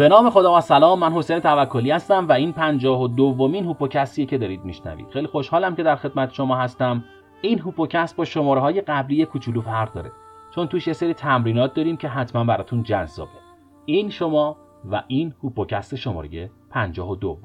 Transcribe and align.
به 0.00 0.08
نام 0.08 0.30
خدا 0.30 0.56
و 0.56 0.60
سلام 0.60 0.98
من 0.98 1.12
حسین 1.12 1.40
توکلی 1.40 1.90
هستم 1.90 2.28
و 2.28 2.32
این 2.32 2.52
پنجاه 2.52 3.02
و 3.02 3.08
دومین 3.08 3.64
هوپوکستیه 3.64 4.26
که 4.26 4.38
دارید 4.38 4.64
میشنوید. 4.64 5.08
خیلی 5.10 5.26
خوشحالم 5.26 5.76
که 5.76 5.82
در 5.82 5.96
خدمت 5.96 6.32
شما 6.32 6.56
هستم. 6.56 7.04
این 7.42 7.58
هوپوکست 7.58 8.16
با 8.16 8.24
شماره 8.24 8.60
های 8.60 8.80
قبلی 8.80 9.24
کوچولو 9.24 9.60
فرق 9.60 9.92
داره. 9.92 10.12
چون 10.54 10.66
توش 10.66 10.86
یه 10.86 10.92
سری 10.92 11.14
تمرینات 11.14 11.74
داریم 11.74 11.96
که 11.96 12.08
حتما 12.08 12.44
براتون 12.44 12.82
جذابه. 12.82 13.30
این 13.84 14.10
شما 14.10 14.56
و 14.90 15.02
این 15.06 15.34
هوپوکست 15.42 15.94
شماره 15.94 16.50
52 16.70 17.38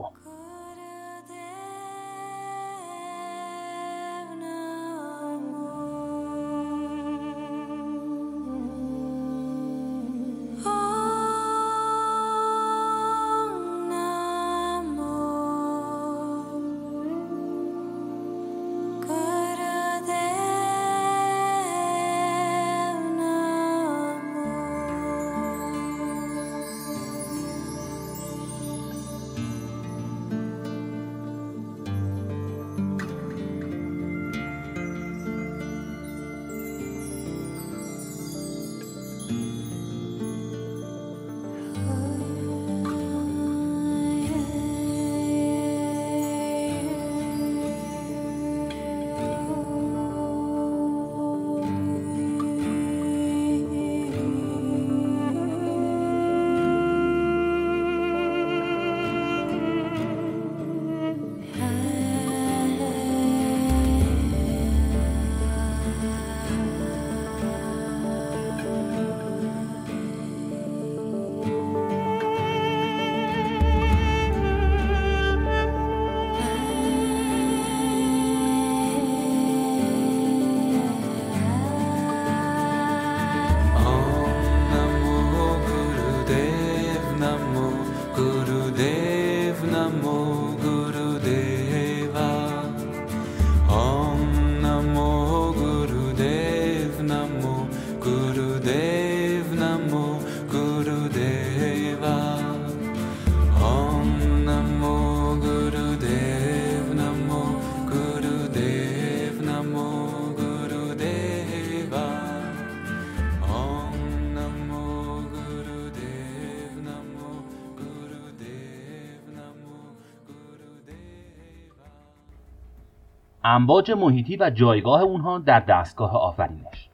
امواج 123.48 123.92
محیطی 123.92 124.38
و 124.38 124.50
جایگاه 124.50 125.02
اونها 125.02 125.39
در 125.39 125.60
دستگاه 125.60 126.17
آفرینش. 126.17 126.89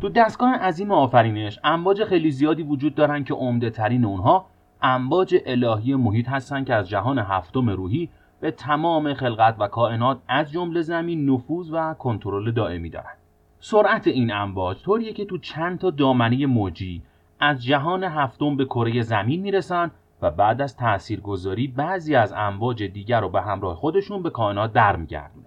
تو 0.00 0.08
دستگاه 0.08 0.54
عظیم 0.54 0.90
آفرینش 0.90 1.58
امواج 1.64 2.04
خیلی 2.04 2.30
زیادی 2.30 2.62
وجود 2.62 2.94
دارن 2.94 3.24
که 3.24 3.34
عمده 3.34 3.70
ترین 3.70 4.04
اونها 4.04 4.46
امواج 4.82 5.36
الهی 5.46 5.94
محیط 5.94 6.28
هستن 6.28 6.64
که 6.64 6.74
از 6.74 6.88
جهان 6.88 7.18
هفتم 7.18 7.70
روحی 7.70 8.08
به 8.40 8.50
تمام 8.50 9.14
خلقت 9.14 9.56
و 9.58 9.68
کائنات 9.68 10.18
از 10.28 10.52
جمله 10.52 10.82
زمین 10.82 11.30
نفوذ 11.30 11.70
و 11.72 11.94
کنترل 11.94 12.50
دائمی 12.50 12.90
دارن. 12.90 13.14
سرعت 13.60 14.06
این 14.06 14.32
امواج 14.32 14.82
طوریه 14.82 15.12
که 15.12 15.24
تو 15.24 15.38
چند 15.38 15.78
تا 15.78 15.90
دامنه 15.90 16.46
موجی 16.46 17.02
از 17.40 17.64
جهان 17.64 18.04
هفتم 18.04 18.56
به 18.56 18.64
کره 18.64 19.02
زمین 19.02 19.40
می‌رسن 19.40 19.90
و 20.22 20.30
بعد 20.30 20.62
از 20.62 20.76
تاثیرگذاری 20.76 21.68
بعضی 21.68 22.14
از 22.14 22.32
امواج 22.36 22.82
دیگر 22.82 23.20
رو 23.20 23.28
به 23.28 23.42
همراه 23.42 23.76
خودشون 23.76 24.22
به 24.22 24.30
کائنات 24.30 24.72
در 24.72 24.96
میگردونن 24.96 25.46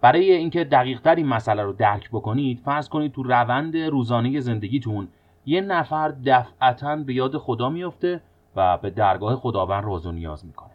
برای 0.00 0.32
اینکه 0.32 0.64
دقیقتر 0.64 1.14
این 1.14 1.26
مسئله 1.26 1.62
رو 1.62 1.72
درک 1.72 2.08
بکنید 2.10 2.60
فرض 2.64 2.88
کنید 2.88 3.12
تو 3.12 3.22
روند 3.22 3.76
روزانه 3.76 4.40
زندگیتون 4.40 5.08
یه 5.46 5.60
نفر 5.60 6.08
دفعتا 6.08 6.96
به 6.96 7.14
یاد 7.14 7.36
خدا 7.36 7.68
میفته 7.68 8.20
و 8.56 8.78
به 8.78 8.90
درگاه 8.90 9.36
خداوند 9.36 9.84
روز 9.84 10.06
و 10.06 10.12
نیاز 10.12 10.46
می‌کنه. 10.46 10.70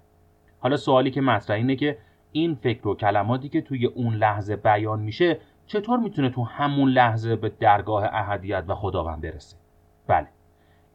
حالا 0.60 0.78
سوالی 0.78 1.12
که 1.12 1.22
مطرح 1.22 1.58
اینه 1.58 1.76
که 1.76 1.98
این 2.32 2.56
فکر 2.56 2.88
و 2.88 2.96
کلماتی 2.96 3.50
که 3.50 3.62
توی 3.62 3.86
اون 3.86 4.14
لحظه 4.14 4.56
بیان 4.56 5.00
میشه 5.00 5.40
چطور 5.68 6.00
می‌تونه 6.00 6.30
تو 6.30 6.44
همون 6.44 6.90
لحظه 6.90 7.36
به 7.36 7.50
درگاه 7.50 8.04
احدیت 8.04 8.64
و 8.68 8.76
خداوند 8.76 9.22
برسه؟ 9.22 9.58
بله. 10.08 10.28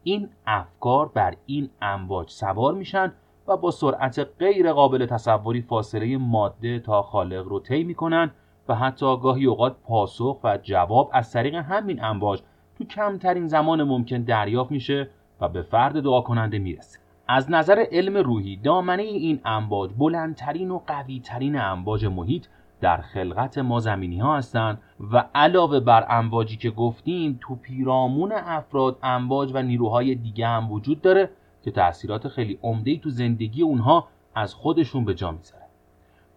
این 0.03 0.29
افکار 0.47 1.07
بر 1.07 1.35
این 1.45 1.69
امواج 1.81 2.29
سوار 2.29 2.73
میشن 2.73 3.11
و 3.47 3.57
با 3.57 3.71
سرعت 3.71 4.27
غیر 4.39 4.73
قابل 4.73 5.05
تصوری 5.05 5.61
فاصله 5.61 6.17
ماده 6.17 6.79
تا 6.79 7.01
خالق 7.01 7.47
رو 7.47 7.59
طی 7.59 7.83
می‌کنن 7.83 8.31
و 8.67 8.75
حتی 8.75 9.17
گاهی 9.17 9.45
اوقات 9.45 9.75
پاسخ 9.83 10.39
و 10.43 10.57
جواب 10.57 11.09
از 11.13 11.31
طریق 11.31 11.55
همین 11.55 12.03
امواج 12.03 12.41
تو 12.77 12.83
کمترین 12.83 13.47
زمان 13.47 13.83
ممکن 13.83 14.21
دریافت 14.21 14.71
میشه 14.71 15.09
و 15.41 15.49
به 15.49 15.61
فرد 15.61 16.03
دعا 16.03 16.21
کننده 16.21 16.59
می‌رسه. 16.59 16.99
از 17.27 17.51
نظر 17.51 17.85
علم 17.91 18.17
روحی 18.17 18.55
دامنه 18.55 19.03
این 19.03 19.39
امواج 19.45 19.91
بلندترین 19.97 20.71
و 20.71 20.79
قویترین 20.87 21.59
امواج 21.59 22.05
محیط 22.05 22.45
در 22.83 22.97
خلقت 22.97 23.57
ما 23.57 23.79
زمینی 23.79 24.19
ها 24.19 24.37
هستند 24.37 24.81
و 25.11 25.25
علاوه 25.35 25.79
بر 25.79 26.05
امواجی 26.09 26.57
که 26.57 26.69
گفتیم 26.69 27.39
تو 27.41 27.55
پیرامون 27.55 28.31
افراد 28.31 28.97
امواج 29.03 29.51
و 29.53 29.61
نیروهای 29.61 30.15
دیگه 30.15 30.47
هم 30.47 30.71
وجود 30.71 31.01
داره 31.01 31.29
که 31.63 31.71
تاثیرات 31.71 32.27
خیلی 32.27 32.59
عمده 32.63 32.97
تو 32.97 33.09
زندگی 33.09 33.61
اونها 33.61 34.07
از 34.35 34.53
خودشون 34.53 35.05
به 35.05 35.13
جا 35.13 35.31
می‌ذارن 35.31 35.65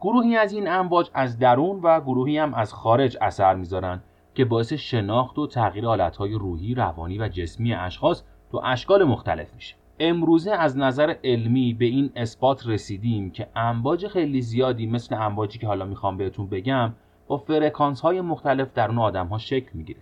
گروهی 0.00 0.36
از 0.36 0.52
این 0.52 0.68
امواج 0.68 1.10
از 1.14 1.38
درون 1.38 1.80
و 1.82 2.00
گروهی 2.00 2.38
هم 2.38 2.54
از 2.54 2.74
خارج 2.74 3.16
اثر 3.20 3.54
می‌ذارن 3.54 4.02
که 4.34 4.44
باعث 4.44 4.72
شناخت 4.72 5.38
و 5.38 5.46
تغییر 5.46 5.86
حالتهای 5.86 6.32
روحی، 6.32 6.74
روانی 6.74 7.18
و 7.18 7.28
جسمی 7.28 7.74
اشخاص 7.74 8.22
تو 8.50 8.60
اشکال 8.64 9.04
مختلف 9.04 9.54
میشه. 9.54 9.74
امروزه 10.00 10.52
از 10.52 10.78
نظر 10.78 11.14
علمی 11.24 11.74
به 11.74 11.84
این 11.84 12.10
اثبات 12.16 12.66
رسیدیم 12.66 13.30
که 13.30 13.48
امواج 13.56 14.06
خیلی 14.06 14.42
زیادی 14.42 14.86
مثل 14.86 15.14
امواجی 15.14 15.58
که 15.58 15.66
حالا 15.66 15.84
می‌خوام 15.84 16.16
بهتون 16.16 16.46
بگم 16.46 16.92
با 17.28 17.36
فرکانس 17.36 18.00
های 18.00 18.20
مختلف 18.20 18.72
در 18.74 18.88
اون 18.88 18.98
آدم 18.98 19.26
ها 19.26 19.38
شکل 19.38 19.70
می‌گیره. 19.74 20.00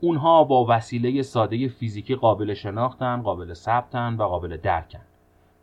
اونها 0.00 0.44
با 0.44 0.66
وسیله 0.68 1.22
ساده 1.22 1.68
فیزیکی 1.68 2.14
قابل 2.14 2.54
شناختن، 2.54 3.22
قابل 3.22 3.52
ثبتن 3.52 4.14
و 4.14 4.22
قابل 4.22 4.56
درکن. 4.56 5.00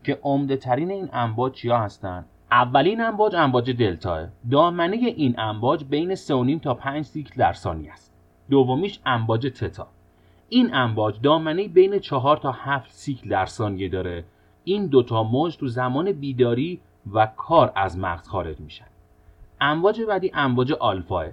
که 0.03 0.19
عمده 0.23 0.57
ترین 0.57 0.91
این 0.91 1.09
امواج 1.13 1.53
چیا 1.53 1.77
هستن؟ 1.77 2.25
اولین 2.51 3.01
امواج 3.01 3.35
امواج 3.35 3.71
دلتاه. 3.71 4.27
دامنه 4.51 4.95
این 4.95 5.39
امواج 5.39 5.85
بین 5.85 6.15
3.5 6.15 6.61
تا 6.61 6.73
5 6.73 7.05
سیکل 7.05 7.35
در 7.37 7.53
ثانیه 7.53 7.91
است. 7.91 8.13
دومیش 8.49 8.99
امواج 9.05 9.47
تتا. 9.47 9.87
این 10.53 10.75
امواج 10.75 11.21
دامنه 11.21 11.67
بین 11.67 11.99
4 11.99 12.37
تا 12.37 12.51
7 12.51 12.91
سیکل 12.91 13.29
در 13.29 13.45
ثانیه 13.45 13.89
داره. 13.89 14.25
این 14.63 14.87
دوتا 14.87 15.23
موج 15.23 15.57
تو 15.57 15.67
زمان 15.67 16.11
بیداری 16.11 16.81
و 17.13 17.25
کار 17.25 17.71
از 17.75 17.97
مغز 17.97 18.27
خارج 18.27 18.59
میشن. 18.59 18.85
امواج 19.61 20.01
بعدی 20.01 20.31
امواج 20.33 20.71
آلفاست. 20.71 21.25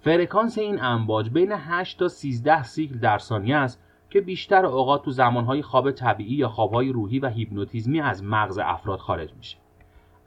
فرکانس 0.00 0.58
این 0.58 0.82
امواج 0.82 1.30
بین 1.30 1.52
8 1.52 1.98
تا 1.98 2.08
13 2.08 2.62
سیکل 2.62 2.98
در 2.98 3.18
ثانیه 3.18 3.56
است 3.56 3.82
که 4.10 4.20
بیشتر 4.20 4.66
اوقات 4.66 5.04
تو 5.04 5.10
زمانهای 5.10 5.62
خواب 5.62 5.90
طبیعی 5.90 6.34
یا 6.34 6.48
خوابهای 6.48 6.92
روحی 6.92 7.18
و 7.18 7.28
هیپنوتیزمی 7.28 8.00
از 8.00 8.24
مغز 8.24 8.58
افراد 8.58 8.98
خارج 8.98 9.34
میشه. 9.34 9.56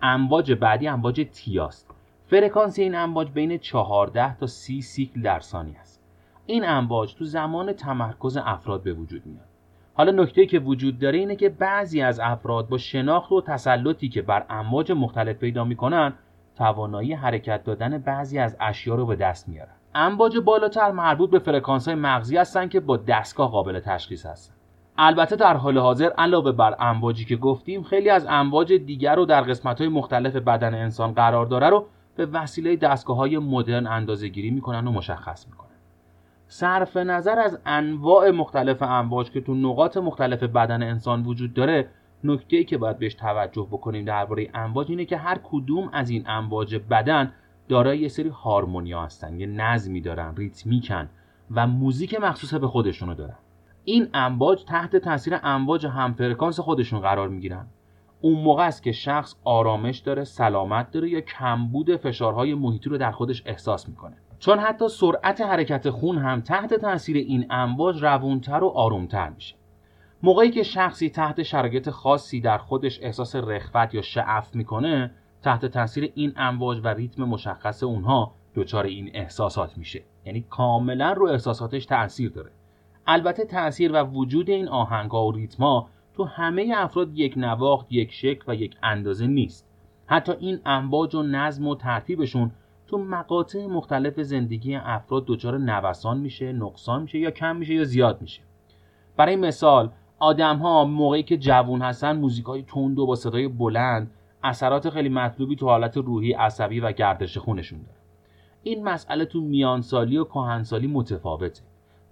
امواج 0.02 0.52
بعدی 0.52 0.88
امواج 0.88 1.28
بتاست. 1.34 1.92
فرکانس 2.28 2.80
این 2.80 2.96
امواج 2.96 3.32
بین 3.32 3.58
14 3.58 4.38
تا 4.38 4.48
30 4.48 4.82
سیکل 4.82 5.22
در 5.22 5.40
ثانیه 5.40 5.80
است. 5.80 5.97
این 6.48 6.70
امواج 6.70 7.16
تو 7.16 7.26
زمان 7.26 7.74
تمرکز 7.74 8.38
افراد 8.38 8.84
به 8.84 8.94
وجود 8.94 9.26
میاد. 9.26 9.46
حالا 9.94 10.12
نکته‌ای 10.12 10.46
که 10.46 10.60
وجود 10.60 11.00
داره 11.00 11.20
اینه 11.20 11.36
که 11.36 11.50
بعضی 11.50 12.02
از 12.02 12.20
افراد 12.20 12.70
با 12.70 12.78
شناخت 12.78 13.32
و 13.32 13.42
تسلطی 13.42 14.10
که 14.10 14.22
بر 14.22 14.46
امواج 14.50 14.92
مختلف 14.92 15.36
پیدا 15.36 15.64
می‌کنن 15.64 16.14
توانایی 16.56 17.14
حرکت 17.14 17.64
دادن 17.64 17.98
بعضی 17.98 18.40
از 18.40 18.58
اشیا 18.60 18.96
رو 18.96 19.06
به 19.06 19.16
دست 19.16 19.50
میارن. 19.50 19.72
امواج 19.96 20.38
بالاتر 20.38 20.92
مربوط 20.92 21.30
به 21.30 21.40
فرکانس 21.40 21.88
های 21.88 21.96
مغزی 21.96 22.38
هستن 22.38 22.68
که 22.68 22.80
با 22.80 22.98
دستگاه 22.98 23.52
قابل 23.52 23.80
تشخیص 23.80 24.26
هستن. 24.26 24.54
البته 24.98 25.36
در 25.36 25.58
حال 25.58 25.78
حاضر 25.78 26.10
علاوه 26.10 26.52
بر 26.52 26.76
امواجی 26.80 27.26
که 27.26 27.36
گفتیم 27.36 27.84
خیلی 27.84 28.10
از 28.10 28.26
امواج 28.30 28.74
دیگر 28.74 29.16
رو 29.16 29.26
در 29.26 29.42
قسمت 29.42 29.82
های 29.82 29.90
مختلف 29.90 30.36
بدن 30.36 30.74
انسان 30.76 31.12
قرار 31.12 31.46
داره 31.46 31.70
رو 31.70 31.86
به 32.16 32.26
وسیله 32.26 32.76
دستگاه 32.76 33.18
های 33.18 33.38
مدرن 33.38 33.88
اندازه 33.88 34.28
گیری 34.28 34.52
می‌کنن 34.52 34.88
و 34.88 34.92
مشخص 34.92 35.48
می‌کنن. 35.48 35.67
صرف 36.48 36.98
نظر 36.98 37.40
از 37.40 37.60
انواع 37.66 38.32
مختلف 38.32 38.82
امواج 38.82 39.32
که 39.32 39.42
تو 39.42 39.54
نقاط 39.54 39.98
مختلف 39.98 40.44
بدن 40.44 40.84
انسان 40.84 41.24
وجود 41.24 41.54
داره 41.54 41.90
نکته 42.24 42.64
که 42.64 42.78
باید 42.78 43.00
بهش 43.00 43.14
توجه 43.14 43.68
بکنیم 43.72 44.06
درباره 44.06 44.50
امواج 44.54 44.90
اینه 44.90 45.06
که 45.06 45.18
هر 45.18 45.40
کدوم 45.44 45.90
از 45.94 46.10
این 46.10 46.24
امواج 46.28 46.76
بدن 46.76 47.32
دارای 47.68 48.00
یه 48.00 48.08
سری 48.08 48.30
هارمونیا 48.30 49.02
هستن 49.02 49.40
یه 49.40 49.48
نظمی 49.48 50.02
دارن 50.02 50.36
ریتمیکن 50.36 51.10
و 51.52 51.68
موزیک 51.68 52.20
مخصوص 52.22 52.54
به 52.54 52.68
خودشونو 52.68 53.14
دارن. 53.14 53.38
این 53.84 54.08
امواج 54.14 54.64
تحت 54.64 54.96
تاثیر 54.96 55.40
امواج 55.44 55.86
همفرکانس 55.86 56.60
خودشون 56.60 57.00
قرار 57.00 57.30
می‌گیرن. 57.30 57.68
اون 58.22 58.44
موقع 58.44 58.68
است 58.68 58.84
که 58.84 58.92
شخص 58.92 59.36
آرامش 59.44 60.00
داره 60.00 60.24
سلامت 60.24 60.92
داره 60.92 61.10
یا 61.10 61.22
کمبود 61.22 61.96
فشارهای 61.96 62.54
محیطی 62.54 62.90
رو 62.90 62.98
در 62.98 63.12
خودش 63.12 63.44
احساس 63.46 63.90
می‌کنه. 63.90 64.18
چون 64.40 64.60
حتی 64.60 64.90
سرعت 64.90 65.42
حرکت 65.42 65.90
خون 65.90 66.18
هم 66.18 66.42
تحت 66.42 66.74
تاثیر 66.74 67.18
این 67.18 67.46
امواج 67.50 68.04
روونتر 68.04 68.64
و 68.64 68.68
آرومتر 68.68 69.30
میشه. 69.30 69.56
موقعی 70.24 70.52
که 70.52 70.64
شخصی 70.64 71.10
تحت 71.10 71.44
شرایط 71.44 71.90
خاصی 71.90 72.42
در 72.42 72.58
خودش 72.58 73.00
احساس 73.02 73.36
رخوت 73.36 73.94
یا 73.94 74.02
شعف 74.02 74.56
می‌کنه 74.56 75.12
تحت 75.42 75.66
تاثیر 75.66 76.12
این 76.16 76.34
امواج 76.36 76.82
و 76.84 76.88
ریتم 76.88 77.24
مشخص 77.24 77.84
اونها 77.84 78.32
دچار 78.56 78.86
این 78.86 79.12
احساسات 79.14 79.78
میشه. 79.78 80.04
یعنی 80.26 80.46
کاملا 80.50 81.12
رو 81.12 81.28
احساساتش 81.28 81.86
تاثیر 81.86 82.32
داره. 82.32 82.52
البته 83.08 83.46
تاثیر 83.46 83.92
و 83.92 84.04
وجود 84.04 84.50
این 84.50 84.68
آهنگها 84.68 85.26
و 85.28 85.32
ریتما 85.32 85.90
تو 86.14 86.24
همه 86.24 86.74
افراد 86.78 87.18
یک 87.18 87.34
نواخت 87.38 87.88
یک 87.90 88.14
شکل 88.14 88.44
و 88.48 88.56
یک 88.56 88.78
اندازه 88.84 89.28
نیست. 89.28 89.68
حتی 90.06 90.32
این 90.40 90.60
امواج 90.66 91.16
و 91.16 91.24
نظم 91.24 91.68
و 91.68 91.76
ترتیبشون 91.76 92.52
تو 92.88 92.98
مقاطع 92.98 93.66
مختلف 93.66 94.20
زندگی 94.22 94.76
افراد 94.76 95.24
دچار 95.28 95.58
نوسان 95.58 96.18
میشه 96.18 96.54
نقصان 96.54 97.02
میشه 97.02 97.20
یا 97.20 97.32
کم 97.32 97.56
میشه 97.56 97.74
یا 97.74 97.84
زیاد 97.84 98.22
میشه. 98.22 98.42
برای 99.18 99.36
مثال 99.36 99.90
آدم 100.20 100.58
ها 100.58 100.86
موقعی 100.86 101.24
که 101.24 101.38
جوون 101.38 101.82
هستن 101.82 102.18
موزیک 102.18 102.46
های 102.46 102.64
تند 102.64 103.00
و 103.00 103.06
با 103.06 103.16
صدای 103.16 103.48
بلند 103.48 104.12
اثرات 104.44 104.90
خیلی 104.90 105.10
مطلوبی 105.10 105.56
تو 105.56 105.66
حالت 105.66 105.98
روحی 105.98 106.34
عصبی 106.34 106.80
و 106.80 106.92
گردش 106.92 107.38
خونشون 107.38 107.80
داره 107.80 107.98
این 108.64 108.84
مسئله 108.84 109.26
تو 109.26 109.42
میانسالی 109.42 110.18
و 110.18 110.24
کهنسالی 110.24 110.88
متفاوته 110.88 111.62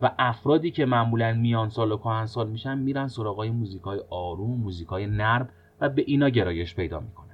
و 0.01 0.12
افرادی 0.19 0.72
که 0.72 0.86
معمولا 0.86 1.33
میانسال 1.33 1.92
و 1.92 1.98
کهنسال 1.98 2.50
میشن 2.50 2.77
میرن 2.77 3.07
سراغ 3.07 3.45
موزیکای 3.45 4.01
آروم 4.10 4.60
موزیکای 4.60 5.07
نرم 5.07 5.50
و 5.81 5.89
به 5.89 6.04
اینا 6.07 6.30
گرایش 6.30 6.75
پیدا 6.75 7.00
می‌کنن. 7.00 7.25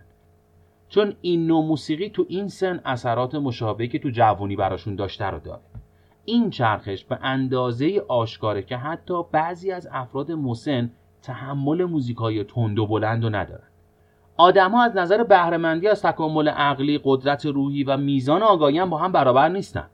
چون 0.92 1.14
این 1.22 1.48
نوع 1.48 1.66
موسیقی 1.66 2.10
تو 2.10 2.26
این 2.30 2.48
سن 2.48 2.82
اثرات 2.86 3.36
مشابهی 3.36 3.88
که 3.88 4.00
تو 4.00 4.10
جوانی 4.10 4.56
براشون 4.56 4.96
داشته 4.96 5.26
رو 5.26 5.40
داره. 5.40 5.62
این 6.26 6.50
چرخش 6.50 7.04
به 7.04 7.20
اندازه 7.22 8.02
آشکاره 8.08 8.64
که 8.64 8.78
حتی 8.78 9.24
بعضی 9.32 9.72
از 9.72 9.90
افراد 9.92 10.32
مسن 10.32 10.92
تحمل 11.22 11.84
موزیکای 11.84 12.44
تند 12.44 12.80
و 12.80 12.88
بلند 12.88 13.24
و 13.24 13.30
ندارن. 13.30 13.68
آدمها 14.38 14.84
از 14.84 14.96
نظر 14.96 15.24
بهرهمندی 15.24 15.88
از 15.88 16.02
تکامل 16.02 16.48
عقلی 16.48 17.00
قدرت 17.04 17.46
روحی 17.46 17.84
و 17.84 17.98
میزان 17.98 18.44
آگاهی 18.44 18.86
با 18.86 18.98
هم 18.98 19.12
برابر 19.12 19.50
نیستن. 19.50 19.88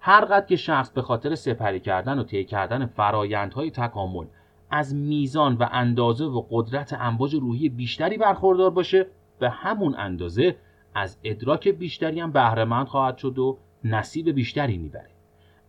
هر 0.00 0.24
قدر 0.24 0.46
که 0.46 0.56
شخص 0.56 0.90
به 0.90 1.02
خاطر 1.02 1.34
سپری 1.34 1.80
کردن 1.80 2.18
و 2.18 2.22
طی 2.22 2.44
کردن 2.44 2.86
فرایندهای 2.86 3.70
تکامل 3.70 4.26
از 4.70 4.94
میزان 4.94 5.54
و 5.54 5.66
اندازه 5.72 6.24
و 6.24 6.44
قدرت 6.50 6.92
امواج 6.92 7.34
روحی 7.34 7.68
بیشتری 7.68 8.18
برخوردار 8.18 8.70
باشه 8.70 9.06
به 9.38 9.50
همون 9.50 9.94
اندازه 9.98 10.56
از 10.94 11.18
ادراک 11.24 11.68
بیشتری 11.68 12.20
هم 12.20 12.32
بهرهمند 12.32 12.86
خواهد 12.86 13.16
شد 13.16 13.38
و 13.38 13.58
نصیب 13.84 14.30
بیشتری 14.30 14.78
می‌بره. 14.78 15.10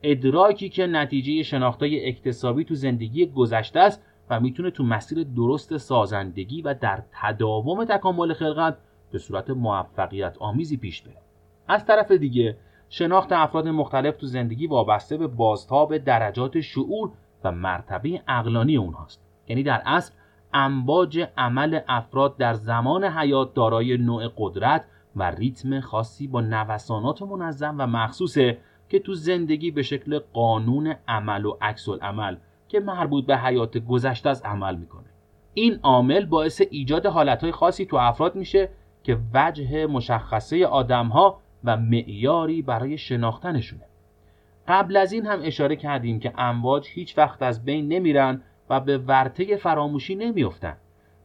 ادراکی 0.03 0.69
که 0.69 0.87
نتیجه 0.87 1.43
شناختای 1.43 2.07
اکتسابی 2.09 2.63
تو 2.63 2.75
زندگی 2.75 3.25
گذشته 3.25 3.79
است 3.79 4.05
و 4.29 4.39
می‌تونه 4.39 4.71
تو 4.71 4.83
مسیر 4.83 5.23
درست 5.23 5.77
سازندگی 5.77 6.61
و 6.61 6.73
در 6.73 7.03
تداوم 7.21 7.85
تکامل 7.85 8.33
خلقت 8.33 8.77
به 9.11 9.17
صورت 9.17 9.49
موفقیت 9.49 10.37
آمیزی 10.39 10.77
پیش 10.77 11.01
بره. 11.01 11.21
از 11.67 11.85
طرف 11.85 12.11
دیگه 12.11 12.57
شناخت 12.89 13.31
افراد 13.31 13.67
مختلف 13.67 14.17
تو 14.17 14.27
زندگی 14.27 14.67
وابسته 14.67 15.17
به 15.17 15.27
بازتاب 15.27 15.97
درجات 15.97 16.59
شعور 16.59 17.11
و 17.43 17.51
مرتبه 17.51 18.21
اقلانی 18.27 18.77
اونهاست. 18.77 19.25
یعنی 19.47 19.63
در 19.63 19.81
اصل 19.85 20.13
امواج 20.53 21.27
عمل 21.37 21.79
افراد 21.87 22.37
در 22.37 22.53
زمان 22.53 23.03
حیات 23.03 23.53
دارای 23.53 23.97
نوع 23.97 24.27
قدرت 24.37 24.85
و 25.15 25.31
ریتم 25.31 25.79
خاصی 25.79 26.27
با 26.27 26.41
نوسانات 26.41 27.21
منظم 27.21 27.75
و 27.77 27.87
مخصوصه 27.87 28.57
که 28.89 28.99
تو 28.99 29.13
زندگی 29.13 29.71
به 29.71 29.83
شکل 29.83 30.19
قانون 30.33 30.95
عمل 31.07 31.45
و 31.45 31.57
عکس 31.61 31.89
عمل 31.89 32.37
که 32.67 32.79
مربوط 32.79 33.25
به 33.25 33.37
حیات 33.37 33.77
گذشته 33.77 34.29
از 34.29 34.41
عمل 34.41 34.75
می‌کنه. 34.75 35.05
این 35.53 35.79
عامل 35.83 36.25
باعث 36.25 36.61
ایجاد 36.71 37.05
حالتهای 37.05 37.51
خاصی 37.51 37.85
تو 37.85 37.97
افراد 37.97 38.35
میشه 38.35 38.69
که 39.03 39.17
وجه 39.33 39.87
مشخصه 39.87 40.65
آدمها 40.65 41.39
و 41.63 41.77
معیاری 41.77 42.61
برای 42.61 42.97
شناختنشونه. 42.97 43.85
قبل 44.67 44.97
از 44.97 45.13
این 45.13 45.25
هم 45.25 45.39
اشاره 45.43 45.75
کردیم 45.75 46.19
که 46.19 46.33
امواج 46.37 46.87
هیچ 46.89 47.17
وقت 47.17 47.41
از 47.41 47.65
بین 47.65 47.87
نمیرن 47.87 48.41
و 48.69 48.79
به 48.79 48.97
ورطه 48.97 49.55
فراموشی 49.55 50.15
نمیافتن 50.15 50.77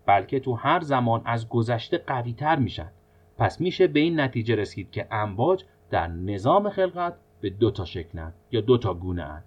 بلکه 0.06 0.40
تو 0.40 0.54
هر 0.54 0.80
زمان 0.80 1.22
از 1.24 1.48
گذشته 1.48 1.98
قوی 1.98 2.32
تر 2.32 2.56
میشن. 2.56 2.90
پس 3.38 3.60
میشه 3.60 3.86
به 3.86 4.00
این 4.00 4.20
نتیجه 4.20 4.54
رسید 4.54 4.90
که 4.90 5.06
امواج 5.10 5.64
در 5.90 6.06
نظام 6.06 6.70
خلقت 6.70 7.14
به 7.40 7.50
دو 7.50 7.70
تا 7.70 7.84
شکلن 7.84 8.32
یا 8.50 8.60
دو 8.60 8.78
تا 8.78 8.94
گونه 8.94 9.24
هن. 9.24 9.42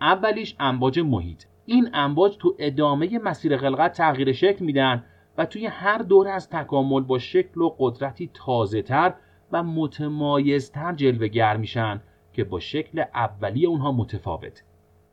اولیش 0.00 0.56
امواج 0.60 1.00
محیط. 1.00 1.44
این 1.66 1.90
امواج 1.94 2.36
تو 2.36 2.54
ادامه 2.58 3.18
مسیر 3.18 3.56
خلقت 3.56 3.92
تغییر 3.92 4.32
شکل 4.32 4.64
میدن 4.64 5.04
و 5.38 5.46
توی 5.46 5.66
هر 5.66 5.98
دوره 5.98 6.30
از 6.30 6.50
تکامل 6.50 7.00
با 7.00 7.18
شکل 7.18 7.60
و 7.60 7.74
قدرتی 7.78 8.30
تازه 8.34 8.82
تر 8.82 9.14
و 9.52 9.62
متمایزتر 9.62 10.92
جلوه 10.92 11.56
میشن 11.56 12.00
که 12.32 12.44
با 12.44 12.60
شکل 12.60 13.04
اولی 13.14 13.66
اونها 13.66 13.92
متفاوت. 13.92 14.64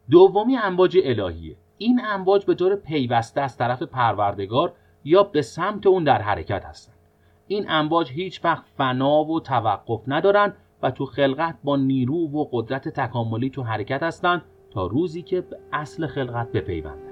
دومی 0.10 0.58
امواج 0.58 0.98
الهیه. 1.04 1.56
این 1.82 2.02
امواج 2.06 2.46
به 2.46 2.56
طور 2.56 2.76
پیوسته 2.76 3.42
از 3.42 3.58
طرف 3.58 3.84
پروردگار 3.84 4.74
یا 5.04 5.24
به 5.24 5.42
سمت 5.42 5.88
اون 5.88 6.04
در 6.04 6.22
حرکت 6.22 6.66
هستند. 6.66 6.96
این 7.48 7.66
امواج 7.70 8.12
هیچ 8.12 8.46
وقت 8.46 8.64
فنا 8.78 9.24
و 9.24 9.40
توقف 9.40 10.02
ندارن 10.08 10.54
و 10.84 10.92
تو 10.92 11.06
خلقت 11.06 11.56
با 11.64 11.76
نیرو 11.76 12.28
و 12.28 12.46
قدرت 12.52 12.88
تکاملی 12.90 13.50
تو 13.50 13.64
حرکت 13.64 14.04
هستند 14.04 14.42
تا 14.72 14.88
روزی 14.88 15.22
که 15.22 15.42
به 15.42 15.60
اصل 15.72 16.08
خلقت 16.08 16.52
بپیوندن 16.52 17.09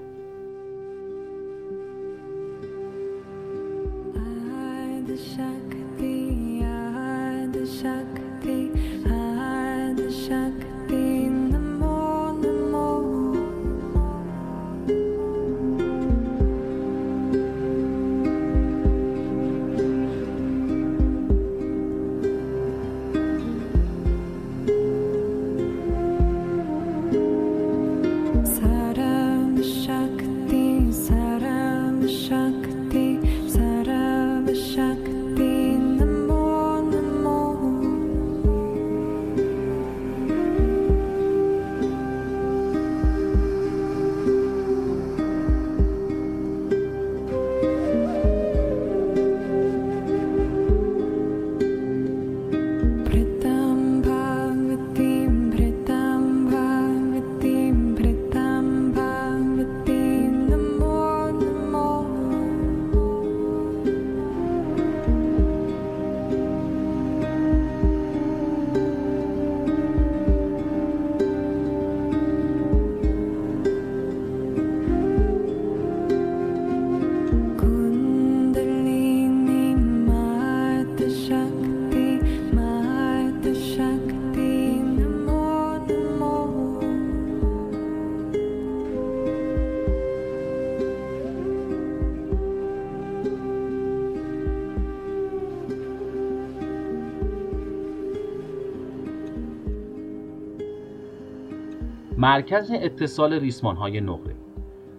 مرکز 102.27 102.71
اتصال 102.73 103.33
ریسمان 103.33 103.75
های 103.75 104.01
نقره 104.01 104.35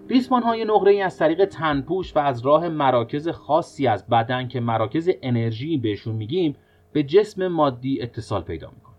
ریسمان 0.08 0.42
های 0.42 0.64
نقره 0.64 0.92
ای 0.92 1.02
از 1.02 1.18
طریق 1.18 1.44
تنپوش 1.44 2.16
و 2.16 2.18
از 2.18 2.46
راه 2.46 2.68
مراکز 2.68 3.28
خاصی 3.28 3.86
از 3.86 4.06
بدن 4.06 4.48
که 4.48 4.60
مراکز 4.60 5.10
انرژی 5.22 5.78
بهشون 5.78 6.14
میگیم 6.14 6.56
به 6.92 7.02
جسم 7.02 7.48
مادی 7.48 8.02
اتصال 8.02 8.42
پیدا 8.42 8.70
می‌کنه 8.76 8.94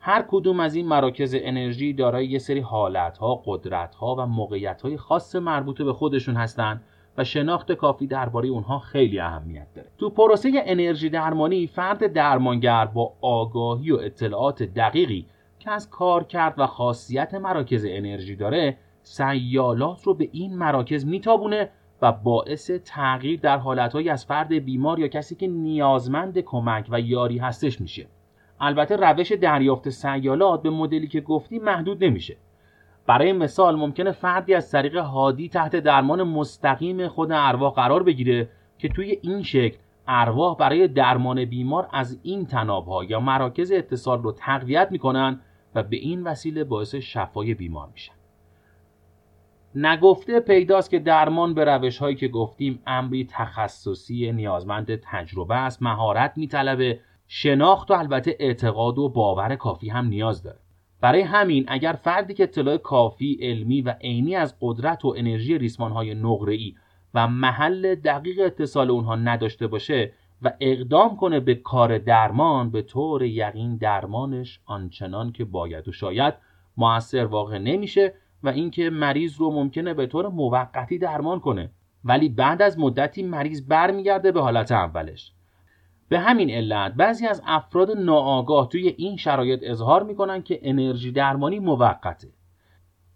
هر 0.00 0.24
کدوم 0.28 0.60
از 0.60 0.74
این 0.74 0.86
مراکز 0.86 1.36
انرژی 1.38 1.92
دارای 1.92 2.26
یه 2.26 2.38
سری 2.38 2.60
حالتها، 2.60 3.42
قدرتها 3.44 4.14
و 4.18 4.26
موقعیتهای 4.26 4.96
خاص 4.96 5.36
مربوطه 5.36 5.84
به 5.84 5.92
خودشون 5.92 6.36
هستند 6.36 6.82
و 7.18 7.24
شناخت 7.24 7.72
کافی 7.72 8.06
درباره 8.06 8.48
اونها 8.48 8.78
خیلی 8.78 9.20
اهمیت 9.20 9.66
داره. 9.74 9.88
تو 9.98 10.10
پروسه 10.10 10.50
انرژی 10.54 11.10
درمانی 11.10 11.66
فرد 11.66 12.12
درمانگر 12.12 12.84
با 12.84 13.12
آگاهی 13.20 13.90
و 13.92 13.96
اطلاعات 13.96 14.62
دقیقی 14.62 15.26
از 15.68 15.90
کار 15.90 16.24
کرد 16.24 16.54
و 16.58 16.66
خاصیت 16.66 17.34
مراکز 17.34 17.86
انرژی 17.88 18.36
داره 18.36 18.76
سیالات 19.02 20.02
رو 20.02 20.14
به 20.14 20.28
این 20.32 20.56
مراکز 20.56 21.06
میتابونه 21.06 21.70
و 22.02 22.12
باعث 22.12 22.70
تغییر 22.70 23.40
در 23.40 23.58
حالتهایی 23.58 24.08
از 24.08 24.24
فرد 24.24 24.52
بیمار 24.52 24.98
یا 24.98 25.08
کسی 25.08 25.34
که 25.34 25.46
نیازمند 25.46 26.38
کمک 26.38 26.86
و 26.90 27.00
یاری 27.00 27.38
هستش 27.38 27.80
میشه. 27.80 28.06
البته 28.60 28.96
روش 28.96 29.32
دریافت 29.32 29.88
سیالات 29.88 30.62
به 30.62 30.70
مدلی 30.70 31.08
که 31.08 31.20
گفتی 31.20 31.58
محدود 31.58 32.04
نمیشه. 32.04 32.36
برای 33.06 33.32
مثال 33.32 33.76
ممکنه 33.76 34.12
فردی 34.12 34.54
از 34.54 34.70
طریق 34.70 34.96
هادی 34.96 35.48
تحت 35.48 35.76
درمان 35.76 36.22
مستقیم 36.22 37.08
خود 37.08 37.32
ارواح 37.32 37.72
قرار 37.72 38.02
بگیره 38.02 38.48
که 38.78 38.88
توی 38.88 39.18
این 39.22 39.42
شکل 39.42 39.78
ارواح 40.08 40.56
برای 40.56 40.88
درمان 40.88 41.44
بیمار 41.44 41.88
از 41.92 42.18
این 42.22 42.46
تنابها 42.46 43.04
یا 43.04 43.20
مراکز 43.20 43.72
اتصال 43.72 44.22
رو 44.22 44.32
تقویت 44.32 44.88
می‌کنن 44.90 45.40
و 45.74 45.82
به 45.82 45.96
این 45.96 46.22
وسیله 46.22 46.64
باعث 46.64 46.94
شفای 46.94 47.54
بیمار 47.54 47.88
میشن. 47.92 48.12
نگفته 49.74 50.40
پیداست 50.40 50.90
که 50.90 50.98
درمان 50.98 51.54
به 51.54 51.64
روش 51.64 51.98
هایی 51.98 52.16
که 52.16 52.28
گفتیم 52.28 52.82
امری 52.86 53.28
تخصصی 53.30 54.32
نیازمند 54.32 55.00
تجربه 55.02 55.54
است 55.54 55.82
مهارت 55.82 56.32
میطلبه 56.36 57.00
شناخت 57.28 57.90
و 57.90 57.94
البته 57.94 58.36
اعتقاد 58.40 58.98
و 58.98 59.08
باور 59.08 59.56
کافی 59.56 59.88
هم 59.88 60.06
نیاز 60.06 60.42
داره. 60.42 60.58
برای 61.00 61.20
همین 61.20 61.64
اگر 61.68 61.92
فردی 61.92 62.34
که 62.34 62.42
اطلاع 62.42 62.76
کافی 62.76 63.38
علمی 63.42 63.82
و 63.82 63.94
عینی 64.00 64.36
از 64.36 64.54
قدرت 64.60 65.04
و 65.04 65.14
انرژی 65.16 65.58
ریسمان 65.58 65.92
های 65.92 66.10
ای 66.48 66.74
و 67.14 67.28
محل 67.28 67.94
دقیق 67.94 68.40
اتصال 68.40 68.90
اونها 68.90 69.16
نداشته 69.16 69.66
باشه 69.66 70.12
و 70.42 70.52
اقدام 70.60 71.16
کنه 71.16 71.40
به 71.40 71.54
کار 71.54 71.98
درمان 71.98 72.70
به 72.70 72.82
طور 72.82 73.22
یقین 73.22 73.76
درمانش 73.76 74.60
آنچنان 74.66 75.32
که 75.32 75.44
باید 75.44 75.88
و 75.88 75.92
شاید 75.92 76.34
موثر 76.76 77.24
واقع 77.24 77.58
نمیشه 77.58 78.14
و 78.42 78.48
اینکه 78.48 78.90
مریض 78.90 79.36
رو 79.36 79.50
ممکنه 79.52 79.94
به 79.94 80.06
طور 80.06 80.28
موقتی 80.28 80.98
درمان 80.98 81.40
کنه. 81.40 81.70
ولی 82.04 82.28
بعد 82.28 82.62
از 82.62 82.78
مدتی 82.78 83.22
مریض 83.22 83.68
برمیگرده 83.68 84.32
به 84.32 84.40
حالت 84.40 84.72
اولش. 84.72 85.32
به 86.08 86.18
همین 86.18 86.50
علت 86.50 86.94
بعضی 86.94 87.26
از 87.26 87.42
افراد 87.46 87.90
ناآگاه 87.90 88.68
توی 88.68 88.88
این 88.88 89.16
شرایط 89.16 89.60
اظهار 89.62 90.02
می‌کنن 90.02 90.42
که 90.42 90.60
انرژی 90.62 91.12
درمانی 91.12 91.58
موقته. 91.58 92.28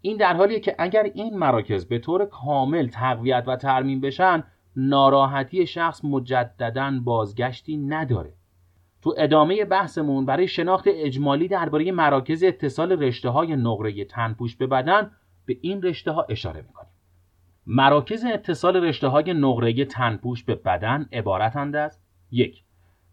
این 0.00 0.16
در 0.16 0.34
حالیه 0.34 0.60
که 0.60 0.74
اگر 0.78 1.02
این 1.14 1.38
مراکز 1.38 1.86
به 1.86 1.98
طور 1.98 2.24
کامل 2.24 2.86
تقویت 2.86 3.44
و 3.46 3.56
ترمیم 3.56 4.00
بشن 4.00 4.44
ناراحتی 4.76 5.66
شخص 5.66 6.04
مجددا 6.04 7.00
بازگشتی 7.04 7.76
نداره. 7.76 8.34
تو 9.02 9.14
ادامه 9.18 9.64
بحثمون 9.64 10.26
برای 10.26 10.48
شناخت 10.48 10.84
اجمالی 10.86 11.48
درباره 11.48 11.92
مراکز 11.92 12.44
اتصال 12.44 12.92
رشته 12.92 13.28
های 13.28 13.56
نقره 13.56 14.04
تنپوش 14.04 14.56
به 14.56 14.66
بدن 14.66 15.10
به 15.46 15.58
این 15.60 15.82
رشته 15.82 16.10
ها 16.10 16.26
اشاره 16.28 16.62
می‌کنیم. 16.62 16.92
مراکز 17.66 18.24
اتصال 18.24 18.76
رشته 18.76 19.08
های 19.08 19.34
نقره 19.34 19.84
تنپوش 19.84 20.44
به 20.44 20.54
بدن 20.54 21.08
عبارتند 21.12 21.76
از 21.76 21.98
یک 22.30 22.62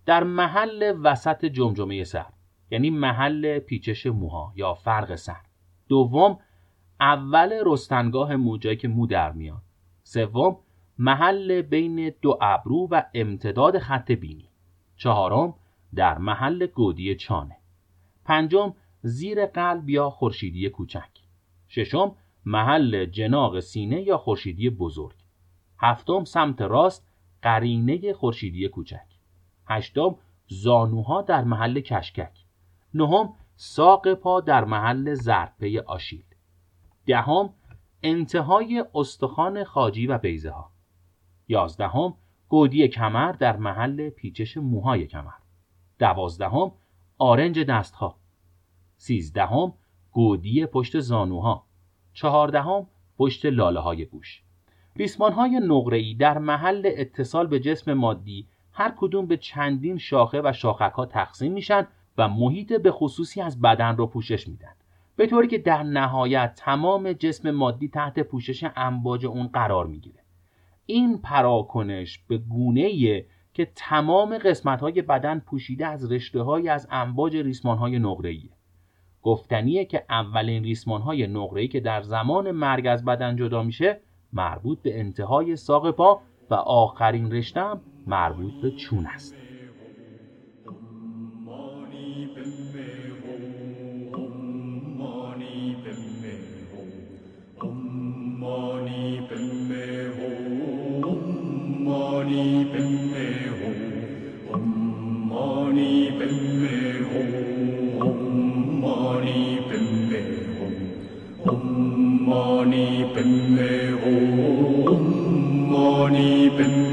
در 0.05 0.23
محل 0.23 0.95
وسط 1.03 1.45
جمجمه 1.45 2.03
سر 2.03 2.25
یعنی 2.71 2.89
محل 2.89 3.59
پیچش 3.59 4.05
موها 4.05 4.53
یا 4.55 4.73
فرق 4.73 5.15
سر. 5.15 5.41
دوم 5.89 6.39
اول 6.99 7.61
رستنگاه 7.65 8.35
موجایی 8.35 8.77
که 8.77 8.87
مو 8.87 9.07
در 9.07 9.31
میاد. 9.31 9.61
سوم 10.03 10.57
محل 11.01 11.61
بین 11.61 12.13
دو 12.21 12.37
ابرو 12.41 12.87
و 12.91 13.03
امتداد 13.13 13.79
خط 13.79 14.11
بینی. 14.11 14.49
چهارم 14.95 15.53
در 15.95 16.17
محل 16.17 16.65
گودی 16.65 17.15
چانه. 17.15 17.57
پنجم 18.25 18.73
زیر 19.01 19.45
قلب 19.45 19.89
یا 19.89 20.09
خورشیدی 20.09 20.69
کوچک. 20.69 21.09
ششم 21.67 22.15
محل 22.45 23.05
جناق 23.05 23.59
سینه 23.59 24.01
یا 24.01 24.17
خورشیدی 24.17 24.69
بزرگ. 24.69 25.15
هفتم 25.77 26.23
سمت 26.23 26.61
راست 26.61 27.07
قرینه 27.41 28.13
خورشیدی 28.13 28.67
کوچک. 28.67 29.07
هشتم 29.67 30.15
زانوها 30.47 31.21
در 31.21 31.43
محل 31.43 31.79
کشکک. 31.79 32.37
نهم 32.93 33.33
ساق 33.55 34.13
پا 34.13 34.41
در 34.41 34.65
محل 34.65 35.13
زرپه 35.13 35.81
آشیل. 35.81 36.25
دهم 37.05 37.53
انتهای 38.03 38.85
استخوان 38.95 39.63
خاجی 39.63 40.07
و 40.07 40.17
بیزه 40.17 40.49
ها 40.49 40.71
یازدهم 41.49 42.13
گودی 42.49 42.87
کمر 42.87 43.31
در 43.31 43.57
محل 43.57 44.09
پیچش 44.09 44.57
موهای 44.57 45.07
کمر. 45.07 45.31
دوازدهم 45.99 46.71
آرنج 47.17 47.59
دستها. 47.59 48.15
سیزدهم 48.97 49.73
گودی 50.11 50.65
پشت 50.65 50.99
زانوها. 50.99 51.65
چهاردهم 52.13 52.87
پشت 53.17 53.45
لاله 53.45 53.79
های 53.79 54.05
گوش. 54.05 54.43
ریسمان 54.95 55.33
های 55.33 55.59
نقره‌ای 55.63 56.13
در 56.13 56.37
محل 56.37 56.91
اتصال 56.97 57.47
به 57.47 57.59
جسم 57.59 57.93
مادی 57.93 58.47
هر 58.73 58.93
کدوم 58.97 59.25
به 59.25 59.37
چندین 59.37 59.97
شاخه 59.97 60.41
و 60.43 60.53
شاخک 60.53 60.93
ها 60.95 61.05
تقسیم 61.05 61.53
میشن 61.53 61.87
و 62.17 62.27
محیط 62.27 62.73
به 62.73 62.91
خصوصی 62.91 63.41
از 63.41 63.61
بدن 63.61 63.97
رو 63.97 64.07
پوشش 64.07 64.47
میدن. 64.47 64.73
به 65.15 65.27
طوری 65.27 65.47
که 65.47 65.57
در 65.57 65.83
نهایت 65.83 66.53
تمام 66.55 67.13
جسم 67.13 67.51
مادی 67.51 67.87
تحت 67.87 68.19
پوشش 68.19 68.65
امواج 68.75 69.25
اون 69.25 69.47
قرار 69.47 69.87
می‌گیره. 69.87 70.19
این 70.91 71.17
پراکنش 71.17 72.19
به 72.27 72.37
گونه 72.37 72.89
که 73.53 73.71
تمام 73.75 74.37
قسمت 74.37 74.81
های 74.81 75.01
بدن 75.01 75.39
پوشیده 75.39 75.87
از 75.87 76.11
رشته 76.11 76.41
های 76.41 76.69
از 76.69 76.87
امواج 76.91 77.35
ریسمان 77.35 77.77
های 77.77 77.99
نقره 77.99 78.35
گفتنیه 79.21 79.85
که 79.85 80.05
اولین 80.09 80.63
ریسمان 80.63 81.01
های 81.01 81.27
نقره 81.27 81.67
که 81.67 81.79
در 81.79 82.01
زمان 82.01 82.51
مرگ 82.51 82.87
از 82.87 83.05
بدن 83.05 83.35
جدا 83.35 83.63
میشه 83.63 84.01
مربوط 84.33 84.81
به 84.81 84.99
انتهای 84.99 85.55
ساق 85.55 85.91
پا 85.91 86.21
و 86.49 86.53
آخرین 86.53 87.31
رشته 87.31 87.65
مربوط 88.07 88.53
به 88.61 88.71
چون 88.71 89.05
است. 89.05 89.35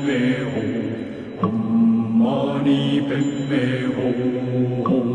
Om 0.06 0.14
mani 0.14 0.32
pem 0.58 1.50
ho 1.50 1.50
om 1.50 2.06
mani 2.10 2.94
padme 3.08 3.64
ho 3.96 4.76
om 4.94 5.08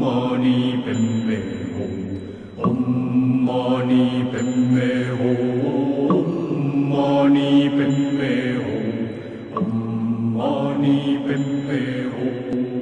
mani 0.00 0.74
padme 0.84 1.38
ho 1.76 1.86
om 2.68 2.80
mani 3.46 4.04
padme 4.32 4.90
ho 5.20 5.30
om 6.16 6.30
mani 6.90 7.52
padme 7.76 8.34
ho 8.64 8.76
om 9.60 9.72
mani 10.36 11.18
padme 11.26 11.80
ho 12.12 12.75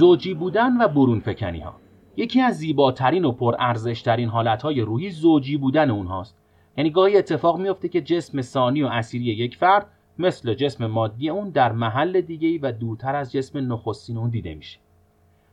زوجی 0.00 0.34
بودن 0.34 0.76
و 0.80 0.88
برون 0.88 1.20
فکنی 1.20 1.60
ها 1.60 1.74
یکی 2.16 2.40
از 2.40 2.56
زیباترین 2.58 3.24
و 3.24 3.32
پرارزشترین 3.32 4.28
حالتهای 4.28 4.80
روحی 4.80 5.10
زوجی 5.10 5.56
بودن 5.56 5.90
اونهاست. 5.90 6.36
یعنی 6.76 6.90
گاهی 6.90 7.16
اتفاق 7.16 7.58
میفته 7.58 7.88
که 7.88 8.00
جسم 8.00 8.40
ثانی 8.40 8.82
و 8.82 8.86
اسیری 8.86 9.24
یک 9.24 9.56
فرد 9.56 9.86
مثل 10.18 10.54
جسم 10.54 10.86
مادی 10.86 11.28
اون 11.28 11.50
در 11.50 11.72
محل 11.72 12.20
دیگه‌ای 12.20 12.58
و 12.58 12.72
دورتر 12.72 13.16
از 13.16 13.32
جسم 13.32 13.72
نخستین 13.72 14.16
اون 14.16 14.30
دیده 14.30 14.54
میشه. 14.54 14.78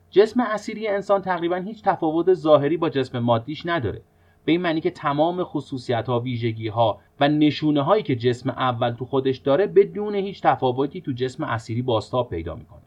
جسم 0.09 0.41
اسیری 0.41 0.87
انسان 0.87 1.21
تقریبا 1.21 1.55
هیچ 1.55 1.83
تفاوت 1.83 2.33
ظاهری 2.33 2.77
با 2.77 2.89
جسم 2.89 3.19
مادیش 3.19 3.65
نداره. 3.65 4.01
به 4.45 4.51
این 4.51 4.61
معنی 4.61 4.81
که 4.81 4.91
تمام 4.91 5.43
خصوصیت 5.43 6.07
ها 6.07 6.19
ویژگی 6.19 6.67
ها 6.67 6.99
و 7.19 7.27
نشونه 7.27 7.81
هایی 7.81 8.03
که 8.03 8.15
جسم 8.15 8.49
اول 8.49 8.91
تو 8.91 9.05
خودش 9.05 9.37
داره 9.37 9.67
بدون 9.67 10.15
هیچ 10.15 10.41
تفاوتی 10.41 11.01
تو 11.01 11.11
جسم 11.11 11.43
اسیری 11.43 11.81
باستاب 11.81 12.29
پیدا 12.29 12.55
می‌کنه. 12.55 12.86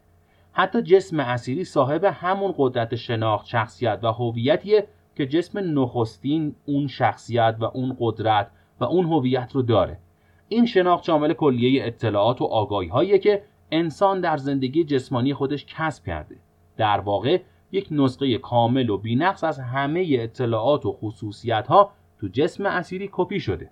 حتی 0.53 0.81
جسم 0.81 1.19
اسیری 1.19 1.63
صاحب 1.63 2.03
همون 2.03 2.53
قدرت 2.57 2.95
شناخت 2.95 3.45
شخصیت 3.45 3.99
و 4.03 4.07
هویتیه 4.07 4.87
که 5.15 5.25
جسم 5.25 5.79
نخستین 5.79 6.55
اون 6.65 6.87
شخصیت 6.87 7.55
و 7.59 7.63
اون 7.63 7.97
قدرت 7.99 8.51
و 8.79 8.83
اون 8.83 9.05
هویت 9.05 9.51
رو 9.53 9.61
داره. 9.61 9.97
این 10.47 10.65
شناخت 10.65 11.03
شامل 11.03 11.33
کلیه 11.33 11.85
اطلاعات 11.85 12.41
و 12.41 12.45
آگاهی 12.45 12.87
هایی 12.87 13.19
که 13.19 13.43
انسان 13.71 14.21
در 14.21 14.37
زندگی 14.37 14.83
جسمانی 14.83 15.33
خودش 15.33 15.65
کسب 15.65 16.05
کرده. 16.05 16.35
در 16.77 16.99
واقع 16.99 17.41
یک 17.71 17.87
نسخه 17.91 18.37
کامل 18.37 18.89
و 18.89 18.97
بینقص 18.97 19.43
از 19.43 19.59
همه 19.59 20.07
اطلاعات 20.19 20.85
و 20.85 20.91
خصوصیت 20.91 21.67
ها 21.67 21.91
تو 22.19 22.27
جسم 22.27 22.65
اسیری 22.65 23.09
کپی 23.11 23.39
شده. 23.39 23.69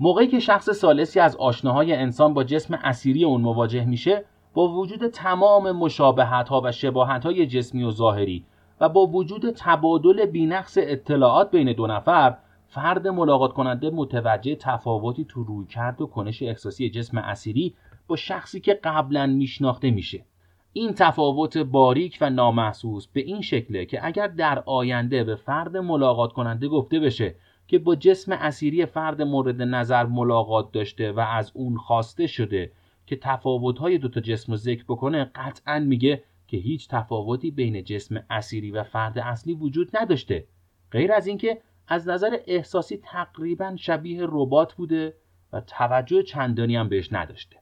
موقعی 0.00 0.26
که 0.26 0.40
شخص 0.40 0.70
سالسی 0.70 1.20
از 1.20 1.36
آشناهای 1.36 1.92
انسان 1.92 2.34
با 2.34 2.44
جسم 2.44 2.74
اسیری 2.74 3.24
اون 3.24 3.40
مواجه 3.40 3.84
میشه 3.84 4.24
با 4.54 4.68
وجود 4.68 5.06
تمام 5.06 5.72
مشابهت 5.72 6.48
ها 6.48 6.60
و 6.64 6.72
شباهت 6.72 7.24
های 7.24 7.46
جسمی 7.46 7.84
و 7.84 7.90
ظاهری 7.90 8.44
و 8.80 8.88
با 8.88 9.06
وجود 9.06 9.50
تبادل 9.50 10.26
بینقص 10.26 10.78
اطلاعات 10.80 11.50
بین 11.50 11.72
دو 11.72 11.86
نفر 11.86 12.36
فرد 12.68 13.08
ملاقات 13.08 13.52
کننده 13.52 13.90
متوجه 13.90 14.54
تفاوتی 14.54 15.24
تو 15.24 15.44
روی 15.44 15.66
کرد 15.66 16.00
و 16.00 16.06
کنش 16.06 16.42
احساسی 16.42 16.90
جسم 16.90 17.18
اسیری 17.18 17.74
با 18.08 18.16
شخصی 18.16 18.60
که 18.60 18.74
قبلا 18.74 19.26
میشناخته 19.26 19.90
میشه. 19.90 20.24
این 20.72 20.94
تفاوت 20.94 21.58
باریک 21.58 22.18
و 22.20 22.30
نامحسوس 22.30 23.06
به 23.06 23.20
این 23.20 23.40
شکله 23.40 23.84
که 23.84 24.06
اگر 24.06 24.26
در 24.26 24.62
آینده 24.66 25.24
به 25.24 25.34
فرد 25.34 25.76
ملاقات 25.76 26.32
کننده 26.32 26.68
گفته 26.68 27.00
بشه 27.00 27.34
که 27.68 27.78
با 27.78 27.94
جسم 27.94 28.32
اسیری 28.32 28.86
فرد 28.86 29.22
مورد 29.22 29.62
نظر 29.62 30.06
ملاقات 30.06 30.72
داشته 30.72 31.12
و 31.12 31.20
از 31.20 31.52
اون 31.54 31.76
خواسته 31.76 32.26
شده 32.26 32.72
که 33.08 33.16
تفاوت‌های 33.16 33.98
دوتا 33.98 34.20
جسم 34.20 34.52
رو 34.52 34.56
ذکر 34.56 34.84
بکنه 34.84 35.24
قطعا 35.24 35.78
میگه 35.78 36.22
که 36.46 36.56
هیچ 36.56 36.88
تفاوتی 36.88 37.50
بین 37.50 37.84
جسم 37.84 38.24
اسیری 38.30 38.70
و 38.70 38.82
فرد 38.82 39.18
اصلی 39.18 39.54
وجود 39.54 39.96
نداشته. 39.96 40.46
غیر 40.90 41.12
از 41.12 41.26
اینکه 41.26 41.60
از 41.86 42.08
نظر 42.08 42.38
احساسی 42.46 42.96
تقریبا 42.96 43.76
شبیه 43.76 44.20
ربات 44.22 44.74
بوده 44.74 45.14
و 45.52 45.60
توجه 45.60 46.22
چندانی 46.22 46.76
هم 46.76 46.88
بهش 46.88 47.12
نداشته. 47.12 47.56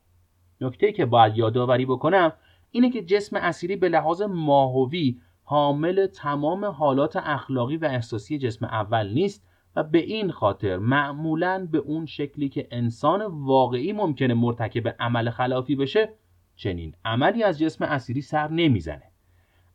نکته 0.61 0.93
که 0.93 1.07
باید 1.07 1.37
یادآوری 1.37 1.87
بکنم 1.87 2.33
اینه 2.71 2.91
که 2.91 3.03
جسم 3.03 3.37
اسیری 3.37 3.77
به 3.77 3.89
لحاظ 3.89 4.23
ماهوی 4.23 5.21
حامل 5.43 6.07
تمام 6.07 6.65
حالات 6.65 7.17
اخلاقی 7.17 7.77
و 7.77 7.85
احساسی 7.85 8.39
جسم 8.39 8.65
اول 8.65 9.13
نیست. 9.13 9.46
و 9.77 9.83
به 9.83 9.99
این 9.99 10.31
خاطر 10.31 10.79
معمولا 10.79 11.69
به 11.73 11.79
اون 11.79 12.07
شکلی 12.07 12.49
که 12.49 12.69
انسان 12.71 13.23
واقعی 13.23 13.93
ممکنه 13.93 14.35
مرتکب 14.35 14.97
عمل 15.01 15.31
خلافی 15.31 15.77
بشه 15.77 16.09
چنین 16.57 16.95
عملی 17.05 17.43
از 17.43 17.59
جسم 17.59 17.85
اسیری 17.85 18.21
سر 18.21 18.49
نمی‌زنه. 18.49 19.03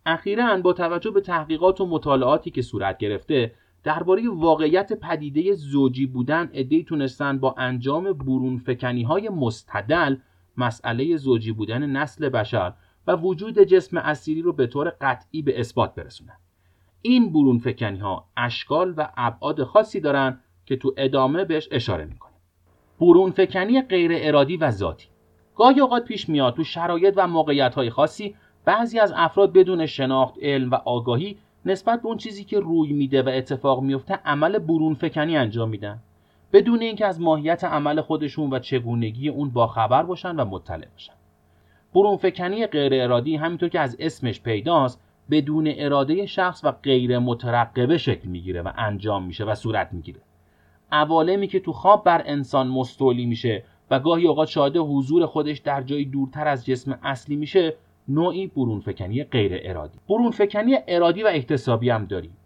اخیرا 0.06 0.58
با 0.62 0.74
توجه 0.74 1.12
به 1.12 1.22
تحقیقات 1.22 1.82
و 1.82 1.86
مطالعاتی 1.86 2.52
که 2.52 2.62
صورت 2.62 2.98
گرفته 2.98 3.54
درباره 3.84 4.30
واقعیت 4.30 4.94
پدیده 4.94 5.54
زوجی 5.54 6.06
بودن 6.06 6.50
ادهی 6.54 6.84
تونستن 6.84 7.40
با 7.40 7.56
انجام 7.58 8.14
برون 8.14 8.58
فکنی 8.58 9.04
های 9.04 9.30
مستدل 9.30 10.16
مسئله 10.58 11.18
زوجی 11.18 11.52
بودن 11.52 11.86
نسل 11.86 12.30
بشر 12.30 12.74
و 13.08 13.16
وجود 13.16 13.60
جسم 13.60 13.98
اسیری 13.98 14.42
رو 14.42 14.54
به 14.54 14.68
طور 14.68 14.94
قطعی 15.02 15.42
به 15.42 15.60
اثبات 15.60 15.96
برسونن. 15.96 16.38
این 17.02 17.34
برون 17.34 17.60
فکنی 17.60 18.00
ها 18.00 18.26
اشکال 18.38 18.94
و 18.98 19.10
ابعاد 19.18 19.64
خاصی 19.64 20.00
دارن 20.00 20.40
که 20.66 20.76
تو 20.76 20.94
ادامه 20.98 21.46
بهش 21.46 21.68
اشاره 21.72 22.06
می‌کنیم. 22.06 22.38
برون 23.00 23.32
فکنی 23.32 23.82
غیر 23.82 24.12
ارادی 24.16 24.58
و 24.58 24.72
ذاتی. 24.72 25.08
گاهی 25.56 25.80
اوقات 25.80 26.06
پیش 26.06 26.30
میاد 26.30 26.56
تو 26.56 26.64
شرایط 26.64 27.14
و 27.18 27.28
موقعیت 27.28 27.76
های 27.76 27.90
خاصی 27.90 28.36
بعضی 28.66 29.00
از 29.00 29.14
افراد 29.16 29.54
بدون 29.54 29.86
شناخت 29.86 30.36
علم 30.42 30.72
و 30.72 30.76
آگاهی 30.76 31.38
نسبت 31.66 32.02
به 32.02 32.08
اون 32.08 32.18
چیزی 32.18 32.44
که 32.44 32.60
روی 32.60 32.94
میده 32.94 33.22
و 33.22 33.30
اتفاق 33.30 33.82
میفته 33.82 34.14
عمل 34.26 34.58
برون 34.60 34.94
فکنی 34.94 35.38
انجام 35.38 35.70
میدن. 35.70 36.00
بدون 36.54 36.82
اینکه 36.82 37.06
از 37.06 37.22
ماهیت 37.22 37.64
عمل 37.64 38.02
خودشون 38.02 38.54
و 38.54 38.60
چگونگی 38.60 39.30
اون 39.30 39.50
باخبر 39.50 40.04
باشن 40.04 40.36
و 40.36 40.46
مطلع 40.46 40.88
باشن. 40.92 41.14
برون 41.94 42.18
فکنی 42.18 42.68
غیر 42.68 43.04
ارادی 43.04 43.36
همینطور 43.36 43.70
که 43.70 43.80
از 43.80 43.98
اسمش 44.00 44.42
پیداست 44.42 45.02
بدون 45.32 45.74
اراده 45.76 46.26
شخص 46.26 46.62
و 46.64 46.72
غیر 46.72 47.20
مترقبه 47.20 47.98
شکل 47.98 48.30
می‌گیره 48.30 48.62
و 48.62 48.72
انجام 48.78 49.24
میشه 49.24 49.46
و 49.46 49.56
صورت 49.56 49.90
می‌گیره. 49.94 50.20
عوالمی 50.92 51.48
که 51.48 51.60
تو 51.60 51.74
خواب 51.74 52.04
بر 52.04 52.22
انسان 52.26 52.68
مستولی 52.68 53.26
میشه 53.26 53.64
و 53.92 54.00
گاهی 54.00 54.28
اوقات 54.28 54.48
شاهد 54.48 54.78
حضور 54.78 55.26
خودش 55.26 55.58
در 55.58 55.82
جایی 55.82 56.06
دورتر 56.06 56.48
از 56.48 56.66
جسم 56.66 57.00
اصلی 57.04 57.36
میشه 57.36 57.74
نوعی 58.08 58.48
برون 58.48 58.80
فکنی 58.80 59.24
غیر 59.24 59.60
ارادی. 59.64 60.00
برون 60.10 60.32
فکنی 60.32 60.78
ارادی 60.88 61.24
و 61.24 61.28
احتسابی 61.28 61.90
هم 61.90 62.06
داریم. 62.06 62.38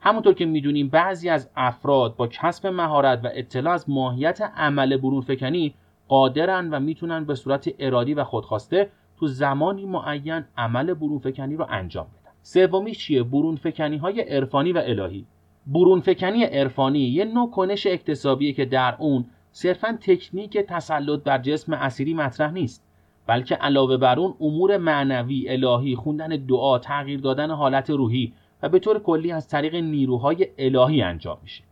همونطور 0.00 0.34
که 0.34 0.46
می‌دونیم 0.46 0.88
بعضی 0.88 1.28
از 1.28 1.50
افراد 1.56 2.16
با 2.16 2.26
کسب 2.26 2.66
مهارت 2.66 3.24
و 3.24 3.28
اطلاع 3.34 3.74
از 3.74 3.90
ماهیت 3.90 4.40
عمل 4.56 4.96
برون 4.96 5.20
فکنی 5.20 5.74
قادرن 6.08 6.70
و 6.70 6.80
می‌تونن 6.80 7.24
به 7.24 7.34
صورت 7.34 7.68
ارادی 7.78 8.14
و 8.14 8.24
خودخواسته 8.24 8.90
تو 9.18 9.26
زمانی 9.26 9.86
معین 9.86 10.44
عمل 10.56 10.94
برون 10.94 11.18
فکنی 11.18 11.56
رو 11.56 11.66
انجام 11.70 12.06
بدن. 12.06 12.21
سومی 12.42 12.94
چیه؟ 12.94 13.22
برون 13.22 13.56
فکنی 13.56 13.96
های 13.96 14.20
عرفانی 14.20 14.72
و 14.72 14.82
الهی. 14.84 15.26
برون 15.66 16.00
فکنی 16.00 16.44
عرفانی 16.44 16.98
یه 16.98 17.24
نوع 17.24 17.50
کنش 17.50 17.86
اکتسابیه 17.86 18.52
که 18.52 18.64
در 18.64 18.96
اون 18.98 19.24
صرفا 19.52 19.98
تکنیک 20.00 20.58
تسلط 20.58 21.22
بر 21.22 21.38
جسم 21.38 21.72
اسیری 21.72 22.14
مطرح 22.14 22.52
نیست 22.52 22.84
بلکه 23.26 23.54
علاوه 23.54 23.96
بر 23.96 24.18
اون 24.18 24.34
امور 24.40 24.76
معنوی 24.76 25.48
الهی 25.48 25.96
خوندن 25.96 26.28
دعا 26.28 26.78
تغییر 26.78 27.20
دادن 27.20 27.50
حالت 27.50 27.90
روحی 27.90 28.32
و 28.62 28.68
به 28.68 28.78
طور 28.78 28.98
کلی 28.98 29.32
از 29.32 29.48
طریق 29.48 29.74
نیروهای 29.74 30.48
الهی 30.58 31.02
انجام 31.02 31.38
میشه. 31.42 31.64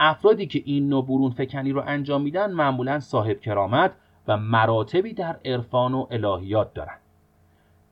افرادی 0.00 0.46
که 0.46 0.62
این 0.64 0.88
نوع 0.88 1.06
برون 1.06 1.30
فکنی 1.30 1.72
رو 1.72 1.82
انجام 1.86 2.22
میدن 2.22 2.52
معمولا 2.52 3.00
صاحب 3.00 3.40
کرامت 3.40 3.92
و 4.28 4.36
مراتبی 4.36 5.12
در 5.12 5.36
عرفان 5.44 5.94
و 5.94 6.06
الهیات 6.10 6.74
دارن. 6.74 6.96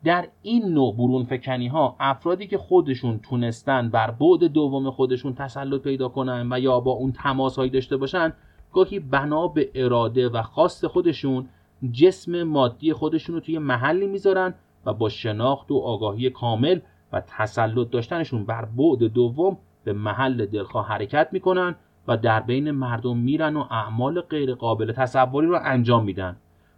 در 0.04 0.28
این 0.42 0.68
نوع 0.68 0.96
برون 0.96 1.24
فکنی 1.24 1.68
ها 1.68 1.96
افرادی 2.00 2.46
که 2.46 2.58
خودشون 2.58 3.18
تونستن 3.18 3.88
بر 3.88 4.10
بعد 4.10 4.44
دوم 4.44 4.90
خودشون 4.90 5.34
تسلط 5.34 5.82
پیدا 5.82 6.08
کنن 6.08 6.52
و 6.52 6.60
یا 6.60 6.80
با 6.80 6.90
اون 6.90 7.12
تماس 7.12 7.56
هایی 7.56 7.70
داشته 7.70 7.96
باشن 7.96 8.32
گاهی 8.72 9.00
بنا 9.00 9.48
به 9.48 9.70
اراده 9.74 10.28
و 10.28 10.42
خواست 10.42 10.86
خودشون 10.86 11.48
جسم 11.92 12.42
مادی 12.42 12.92
خودشون 12.92 13.34
رو 13.34 13.40
توی 13.40 13.58
محلی 13.58 14.06
می‌ذارن 14.06 14.54
و 14.86 14.92
با 14.92 15.08
شناخت 15.08 15.70
و 15.70 15.78
آگاهی 15.78 16.30
کامل 16.30 16.80
و 17.12 17.20
تسلط 17.20 17.90
داشتنشون 17.90 18.44
بر 18.44 18.64
بعد 18.64 19.02
دوم 19.02 19.56
به 19.84 19.92
محل 19.92 20.46
دلخواه 20.46 20.88
حرکت 20.88 21.28
می‌کنن 21.32 21.74
و 22.08 22.16
در 22.16 22.40
بین 22.40 22.70
مردم 22.70 23.16
میرن 23.16 23.56
و 23.56 23.64
اعمال 23.70 24.20
غیر 24.20 24.54
قابل 24.54 24.92
تصوری 24.92 25.46
رو 25.46 25.58
انجام 25.64 26.04
میدن. 26.04 26.36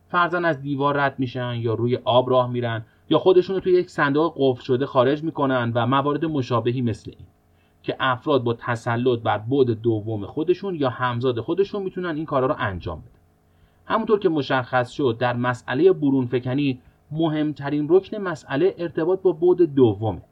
فرزن 0.08 0.44
از 0.44 0.62
دیوار 0.62 0.96
رد 0.96 1.14
میشن 1.18 1.54
یا 1.54 1.74
روی 1.74 1.98
آب 2.04 2.30
راه 2.30 2.50
میرن 2.50 2.84
یا 3.10 3.18
خودشون 3.18 3.56
رو 3.56 3.60
توی 3.60 3.72
یک 3.72 3.90
صندوق 3.90 4.34
قفل 4.36 4.62
شده 4.62 4.86
خارج 4.86 5.24
می‌کنن 5.24 5.72
و 5.74 5.86
موارد 5.86 6.24
مشابهی 6.24 6.82
مثل 6.82 7.10
این 7.10 7.26
که 7.82 7.96
افراد 8.00 8.44
با 8.44 8.54
تسلط 8.54 9.18
بر 9.18 9.38
بعد 9.38 9.70
دوم 9.70 10.26
خودشون 10.26 10.74
یا 10.74 10.90
همزاد 10.90 11.40
خودشون 11.40 11.82
می‌تونن 11.82 12.16
این 12.16 12.24
کارا 12.24 12.46
رو 12.46 12.54
انجام 12.58 13.00
بدن. 13.00 13.20
همونطور 13.86 14.18
که 14.18 14.28
مشخص 14.28 14.90
شد 14.90 15.16
در 15.20 15.36
مسئله 15.36 15.92
برون 15.92 16.26
فکنی 16.26 16.80
مهمترین 17.10 17.86
رکن 17.90 18.16
مسئله 18.16 18.74
ارتباط 18.78 19.22
با 19.22 19.32
بعد 19.32 19.62
دومه 19.62 20.22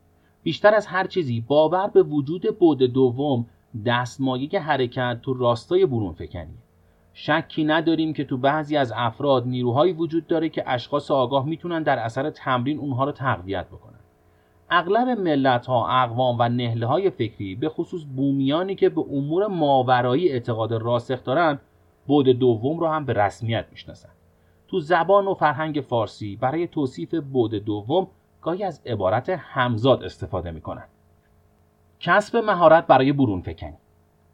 بیشتر 0.42 0.74
از 0.74 0.86
هر 0.86 1.06
چیزی 1.06 1.40
باور 1.40 1.86
به 1.86 2.02
وجود 2.02 2.58
بعد 2.58 2.82
دوم 2.82 3.46
دستمایه 3.86 4.60
حرکت 4.60 5.18
تو 5.22 5.34
راستای 5.34 5.86
برون 5.86 6.12
فکنی 6.12 6.54
شکی 7.20 7.64
نداریم 7.64 8.12
که 8.12 8.24
تو 8.24 8.36
بعضی 8.36 8.76
از 8.76 8.92
افراد 8.96 9.46
نیروهایی 9.46 9.92
وجود 9.92 10.26
داره 10.26 10.48
که 10.48 10.64
اشخاص 10.66 11.10
آگاه 11.10 11.46
می‌تونن 11.46 11.82
در 11.82 11.98
اثر 11.98 12.30
تمرین 12.30 12.78
اونها 12.78 13.04
رو 13.04 13.12
تقویت 13.12 13.66
بکنن. 13.66 13.98
اغلب 14.70 15.08
ملت 15.08 15.66
ها 15.66 16.02
اقوام 16.02 16.36
و 16.38 16.48
نهله 16.48 16.86
های 16.86 17.10
فکری 17.10 17.54
به 17.54 17.68
خصوص 17.68 18.04
بومیانی 18.16 18.74
که 18.74 18.88
به 18.88 19.00
امور 19.00 19.46
ماورایی 19.46 20.28
اعتقاد 20.28 20.72
راسخ 20.72 21.24
دارن 21.24 21.58
بود 22.06 22.28
دوم 22.28 22.78
رو 22.80 22.86
هم 22.86 23.04
به 23.04 23.12
رسمیت 23.12 23.66
می‌شناسن. 23.70 24.10
تو 24.68 24.80
زبان 24.80 25.26
و 25.26 25.34
فرهنگ 25.34 25.84
فارسی 25.88 26.36
برای 26.36 26.66
توصیف 26.66 27.14
بود 27.14 27.54
دوم 27.54 28.08
گاهی 28.42 28.64
از 28.64 28.82
عبارت 28.86 29.28
همزاد 29.28 30.04
استفاده 30.04 30.50
می‌کنن. 30.50 30.84
کسب 32.00 32.36
مهارت 32.36 32.86
برای 32.86 33.12
برون 33.12 33.40
فکنی 33.40 33.76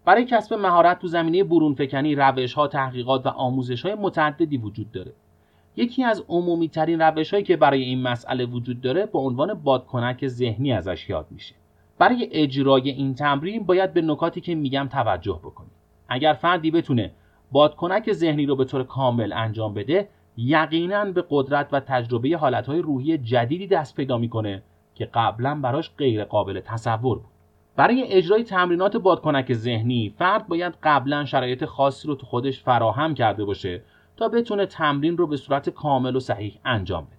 برای 0.05 0.25
کسب 0.25 0.55
مهارت 0.55 0.99
تو 0.99 1.07
زمینه 1.07 1.45
برون 1.45 1.75
فکنی 1.75 2.15
روش 2.15 2.53
ها 2.53 2.69
تحقیقات 2.69 3.27
و 3.27 3.29
آموزش 3.29 3.83
های 3.83 3.95
متعددی 3.95 4.57
وجود 4.57 4.93
داره. 4.93 5.13
یکی 5.77 6.05
از 6.05 6.25
عمومی 6.29 6.69
ترین 6.69 7.01
روش 7.01 7.31
هایی 7.31 7.45
که 7.45 7.57
برای 7.57 7.83
این 7.83 8.03
مسئله 8.03 8.45
وجود 8.47 8.81
داره 8.81 9.07
به 9.07 9.19
عنوان 9.19 9.55
بادکنک 9.55 10.27
ذهنی 10.27 10.73
ازش 10.73 11.11
یاد 11.11 11.27
میشه. 11.31 11.55
برای 11.99 12.29
اجرای 12.33 12.91
این 12.91 13.15
تمرین 13.15 13.65
باید 13.65 13.93
به 13.93 14.03
نکاتی 14.03 14.41
که 14.41 14.55
میگم 14.55 14.89
توجه 14.93 15.41
بکنید 15.45 15.73
اگر 16.09 16.33
فردی 16.33 16.71
بتونه 16.71 17.11
بادکنک 17.53 18.13
ذهنی 18.13 18.47
رو 18.47 18.57
به 18.57 18.65
طور 18.65 18.85
کامل 18.85 19.33
انجام 19.33 19.75
بده 19.75 20.09
یقینا 20.37 21.05
به 21.05 21.25
قدرت 21.31 21.69
و 21.73 21.81
تجربه 21.81 22.37
حالتهای 22.37 22.79
روحی 22.79 23.19
جدیدی 23.19 23.67
دست 23.67 23.97
پیدا 23.97 24.19
می‌کنه 24.19 24.63
که 24.95 25.05
قبلا 25.15 25.55
براش 25.55 25.91
غیر 25.99 26.25
قابل 26.25 26.61
تصور 26.61 27.19
بود. 27.19 27.34
برای 27.77 28.05
اجرای 28.09 28.45
تمرینات 28.45 28.97
بادکنک 28.97 29.53
ذهنی 29.53 30.15
فرد 30.19 30.49
باید 30.49 30.75
قبلا 30.83 31.25
شرایط 31.25 31.65
خاصی 31.65 32.09
رو 32.09 32.15
تو 32.15 32.27
خودش 32.27 32.63
فراهم 32.63 33.15
کرده 33.15 33.45
باشه 33.45 33.83
تا 34.17 34.29
بتونه 34.29 34.67
تمرین 34.67 35.17
رو 35.17 35.27
به 35.27 35.37
صورت 35.37 35.71
کامل 35.71 36.17
و 36.17 36.21
صحیح 36.21 36.59
انجام 36.65 37.05
بده. 37.05 37.17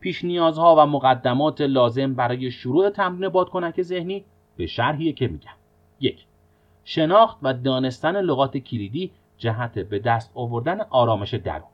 پیش 0.00 0.24
نیازها 0.24 0.76
و 0.78 0.86
مقدمات 0.86 1.60
لازم 1.60 2.14
برای 2.14 2.50
شروع 2.50 2.90
تمرین 2.90 3.28
بادکنک 3.28 3.82
ذهنی 3.82 4.24
به 4.56 4.66
شرحیه 4.66 5.12
که 5.12 5.28
میگم. 5.28 5.50
یک 6.00 6.24
شناخت 6.84 7.38
و 7.42 7.54
دانستن 7.54 8.20
لغات 8.20 8.56
کلیدی 8.56 9.10
جهت 9.38 9.78
به 9.78 9.98
دست 9.98 10.32
آوردن 10.34 10.80
آرامش 10.80 11.34
درون. 11.34 11.68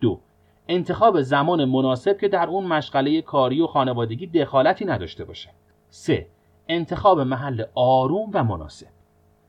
دو 0.00 0.20
انتخاب 0.68 1.20
زمان 1.20 1.64
مناسب 1.64 2.18
که 2.18 2.28
در 2.28 2.46
اون 2.46 2.66
مشغله 2.66 3.22
کاری 3.22 3.60
و 3.60 3.66
خانوادگی 3.66 4.26
دخالتی 4.26 4.84
نداشته 4.84 5.24
باشه. 5.24 5.50
سه 5.88 6.26
انتخاب 6.68 7.20
محل 7.20 7.64
آروم 7.74 8.30
و 8.32 8.44
مناسب. 8.44 8.86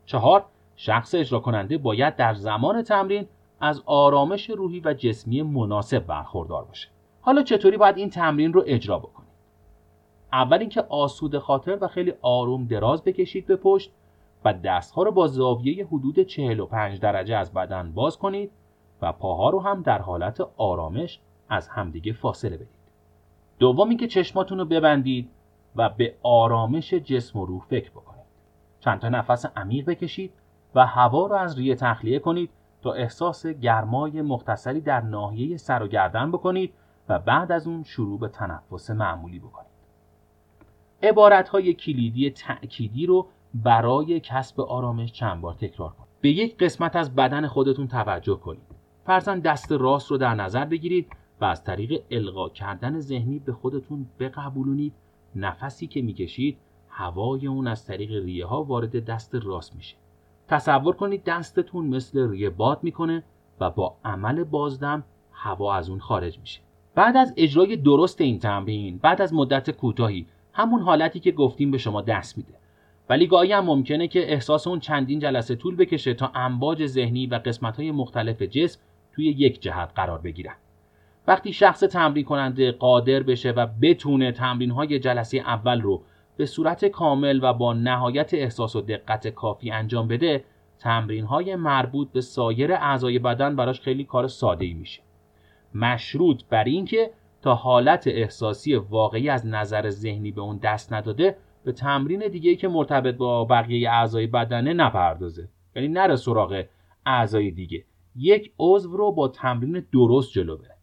چهار 0.06 0.44
شخص 0.76 1.14
اجرا 1.14 1.38
کننده 1.38 1.78
باید 1.78 2.16
در 2.16 2.34
زمان 2.34 2.82
تمرین 2.82 3.26
از 3.60 3.82
آرامش 3.86 4.50
روحی 4.50 4.80
و 4.80 4.94
جسمی 4.94 5.42
مناسب 5.42 5.98
برخوردار 5.98 6.64
باشه. 6.64 6.88
حالا 7.20 7.42
چطوری 7.42 7.76
باید 7.76 7.96
این 7.96 8.10
تمرین 8.10 8.52
رو 8.52 8.64
اجرا 8.66 8.98
بکنید 8.98 9.28
اول 10.32 10.58
اینکه 10.58 10.80
آسود 10.88 11.38
خاطر 11.38 11.78
و 11.80 11.88
خیلی 11.88 12.12
آروم 12.22 12.64
دراز 12.64 13.04
بکشید 13.04 13.46
به 13.46 13.56
پشت 13.56 13.90
و 14.44 14.52
دستها 14.52 15.02
رو 15.02 15.10
با 15.10 15.26
زاویه 15.26 15.86
حدود 15.86 16.20
45 16.20 17.00
درجه 17.00 17.36
از 17.36 17.52
بدن 17.52 17.92
باز 17.92 18.18
کنید 18.18 18.50
و 19.02 19.12
پاها 19.12 19.50
رو 19.50 19.60
هم 19.60 19.82
در 19.82 19.98
حالت 20.02 20.40
آرامش 20.56 21.20
از 21.48 21.68
همدیگه 21.68 22.12
فاصله 22.12 22.56
بدید. 22.56 22.68
دوم 23.58 23.88
اینکه 23.88 24.06
چشماتون 24.06 24.58
رو 24.58 24.64
ببندید 24.64 25.30
و 25.76 25.88
به 25.88 26.14
آرامش 26.22 26.94
جسم 26.94 27.38
و 27.38 27.46
روح 27.46 27.64
فکر 27.68 27.90
بکنید. 27.90 28.24
چند 28.80 29.00
تا 29.00 29.08
نفس 29.08 29.46
عمیق 29.56 29.86
بکشید 29.86 30.32
و 30.74 30.86
هوا 30.86 31.26
رو 31.26 31.34
از 31.34 31.58
ریه 31.58 31.74
تخلیه 31.74 32.18
کنید 32.18 32.50
تا 32.82 32.92
احساس 32.92 33.46
گرمای 33.46 34.22
مختصری 34.22 34.80
در 34.80 35.00
ناحیه 35.00 35.56
سر 35.56 35.82
و 35.82 35.88
گردن 35.88 36.30
بکنید 36.30 36.74
و 37.08 37.18
بعد 37.18 37.52
از 37.52 37.66
اون 37.66 37.82
شروع 37.82 38.18
به 38.18 38.28
تنفس 38.28 38.90
معمولی 38.90 39.38
بکنید. 39.38 39.68
عبارت 41.02 41.48
های 41.48 41.74
کلیدی 41.74 42.30
تأکیدی 42.30 43.06
رو 43.06 43.26
برای 43.54 44.20
کسب 44.20 44.60
آرامش 44.60 45.12
چند 45.12 45.40
بار 45.40 45.54
تکرار 45.54 45.90
کنید. 45.90 46.08
به 46.20 46.28
یک 46.28 46.58
قسمت 46.58 46.96
از 46.96 47.14
بدن 47.14 47.46
خودتون 47.46 47.88
توجه 47.88 48.36
کنید. 48.36 48.62
فرزن 49.06 49.38
دست 49.38 49.72
راست 49.72 50.10
رو 50.10 50.18
در 50.18 50.34
نظر 50.34 50.64
بگیرید 50.64 51.12
و 51.40 51.44
از 51.44 51.64
طریق 51.64 52.02
القا 52.10 52.48
کردن 52.48 53.00
ذهنی 53.00 53.38
به 53.38 53.52
خودتون 53.52 54.06
بقبولونید 54.20 54.92
نفسی 55.36 55.86
که 55.86 56.02
می‌کشید 56.02 56.58
هوای 56.88 57.46
اون 57.46 57.66
از 57.66 57.86
طریق 57.86 58.24
ریه 58.24 58.46
ها 58.46 58.62
وارد 58.62 59.04
دست 59.04 59.34
راست 59.34 59.76
میشه. 59.76 59.96
تصور 60.48 60.96
کنید 60.96 61.24
دستتون 61.24 61.86
مثل 61.86 62.30
ریه 62.30 62.50
باد 62.50 62.78
می‌کنه 62.82 63.22
و 63.60 63.70
با 63.70 63.96
عمل 64.04 64.44
بازدم 64.44 65.04
هوا 65.32 65.74
از 65.74 65.90
اون 65.90 65.98
خارج 65.98 66.38
میشه. 66.38 66.60
بعد 66.94 67.16
از 67.16 67.34
اجرای 67.36 67.76
درست 67.76 68.20
این 68.20 68.38
تمرین 68.38 68.98
بعد 68.98 69.22
از 69.22 69.34
مدت 69.34 69.70
کوتاهی 69.70 70.26
همون 70.52 70.82
حالتی 70.82 71.20
که 71.20 71.32
گفتیم 71.32 71.70
به 71.70 71.78
شما 71.78 72.02
دست 72.02 72.38
میده. 72.38 72.54
ولی 73.08 73.26
گاهی 73.26 73.52
هم 73.52 73.64
ممکنه 73.64 74.08
که 74.08 74.32
احساس 74.32 74.66
اون 74.66 74.80
چندین 74.80 75.18
جلسه 75.18 75.56
طول 75.56 75.76
بکشه 75.76 76.14
تا 76.14 76.32
امواج 76.34 76.86
ذهنی 76.86 77.26
و 77.26 77.34
قسمت 77.34 77.76
های 77.76 77.90
مختلف 77.90 78.42
جسم 78.42 78.80
توی 79.12 79.26
یک 79.26 79.60
جهت 79.60 79.92
قرار 79.94 80.18
بگیرن. 80.18 80.54
وقتی 81.28 81.52
شخص 81.52 81.80
تمرین 81.80 82.24
کننده 82.24 82.72
قادر 82.72 83.22
بشه 83.22 83.50
و 83.50 83.66
بتونه 83.82 84.32
تمرین 84.32 84.70
های 84.70 84.98
جلسه 84.98 85.38
اول 85.38 85.80
رو 85.80 86.02
به 86.36 86.46
صورت 86.46 86.84
کامل 86.84 87.40
و 87.42 87.52
با 87.52 87.72
نهایت 87.72 88.34
احساس 88.34 88.76
و 88.76 88.80
دقت 88.80 89.28
کافی 89.28 89.70
انجام 89.70 90.08
بده 90.08 90.44
تمرین 90.78 91.24
های 91.24 91.56
مربوط 91.56 92.12
به 92.12 92.20
سایر 92.20 92.72
اعضای 92.72 93.18
بدن 93.18 93.56
براش 93.56 93.80
خیلی 93.80 94.04
کار 94.04 94.28
ساده 94.28 94.64
ای 94.64 94.74
میشه. 94.74 95.02
مشروط 95.74 96.42
بر 96.50 96.64
اینکه 96.64 97.10
تا 97.42 97.54
حالت 97.54 98.06
احساسی 98.06 98.74
واقعی 98.74 99.28
از 99.28 99.46
نظر 99.46 99.90
ذهنی 99.90 100.30
به 100.30 100.40
اون 100.40 100.58
دست 100.58 100.92
نداده 100.92 101.36
به 101.64 101.72
تمرین 101.72 102.28
دیگه 102.28 102.56
که 102.56 102.68
مرتبط 102.68 103.14
با 103.14 103.44
بقیه 103.44 103.90
اعضای 103.90 104.26
بدنه 104.26 104.72
نپردازه. 104.72 105.48
یعنی 105.76 105.88
نره 105.88 106.16
سراغ 106.16 106.64
اعضای 107.06 107.50
دیگه. 107.50 107.84
یک 108.16 108.52
عضو 108.58 108.96
رو 108.96 109.12
با 109.12 109.28
تمرین 109.28 109.86
درست 109.92 110.32
جلو 110.32 110.56
بره. 110.56 110.77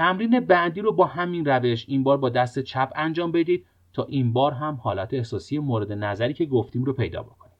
تمرین 0.00 0.40
بعدی 0.40 0.80
رو 0.80 0.92
با 0.92 1.04
همین 1.04 1.44
روش 1.44 1.84
این 1.88 2.02
بار 2.02 2.16
با 2.16 2.28
دست 2.28 2.58
چپ 2.58 2.92
انجام 2.94 3.32
بدید 3.32 3.66
تا 3.92 4.04
این 4.04 4.32
بار 4.32 4.52
هم 4.52 4.74
حالت 4.74 5.14
احساسی 5.14 5.58
مورد 5.58 5.92
نظری 5.92 6.34
که 6.34 6.46
گفتیم 6.46 6.84
رو 6.84 6.92
پیدا 6.92 7.22
بکنید. 7.22 7.56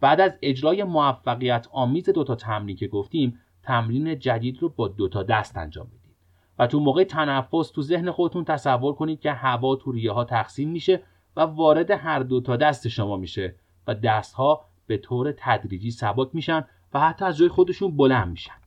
بعد 0.00 0.20
از 0.20 0.32
اجرای 0.42 0.84
موفقیت 0.84 1.66
آمیز 1.72 2.10
دوتا 2.10 2.34
تمرین 2.34 2.76
که 2.76 2.88
گفتیم 2.88 3.40
تمرین 3.62 4.18
جدید 4.18 4.62
رو 4.62 4.68
با 4.68 4.88
دوتا 4.88 5.22
دست 5.22 5.56
انجام 5.56 5.86
بدید. 5.86 6.16
و 6.58 6.66
تو 6.66 6.80
موقع 6.80 7.04
تنفس 7.04 7.70
تو 7.70 7.82
ذهن 7.82 8.10
خودتون 8.10 8.44
تصور 8.44 8.94
کنید 8.94 9.20
که 9.20 9.32
هوا 9.32 9.76
تو 9.76 9.92
ریه 9.92 10.12
ها 10.12 10.24
تقسیم 10.24 10.70
میشه 10.70 11.02
و 11.36 11.40
وارد 11.40 11.90
هر 11.90 12.18
دوتا 12.18 12.56
دست 12.56 12.88
شما 12.88 13.16
میشه 13.16 13.54
و 13.86 13.94
دستها 13.94 14.64
به 14.86 14.96
طور 14.96 15.34
تدریجی 15.38 15.90
سبک 15.90 16.28
میشن 16.32 16.64
و 16.94 17.00
حتی 17.00 17.24
از 17.24 17.36
جای 17.36 17.48
خودشون 17.48 17.96
بلند 17.96 18.28
میشن. 18.28 18.65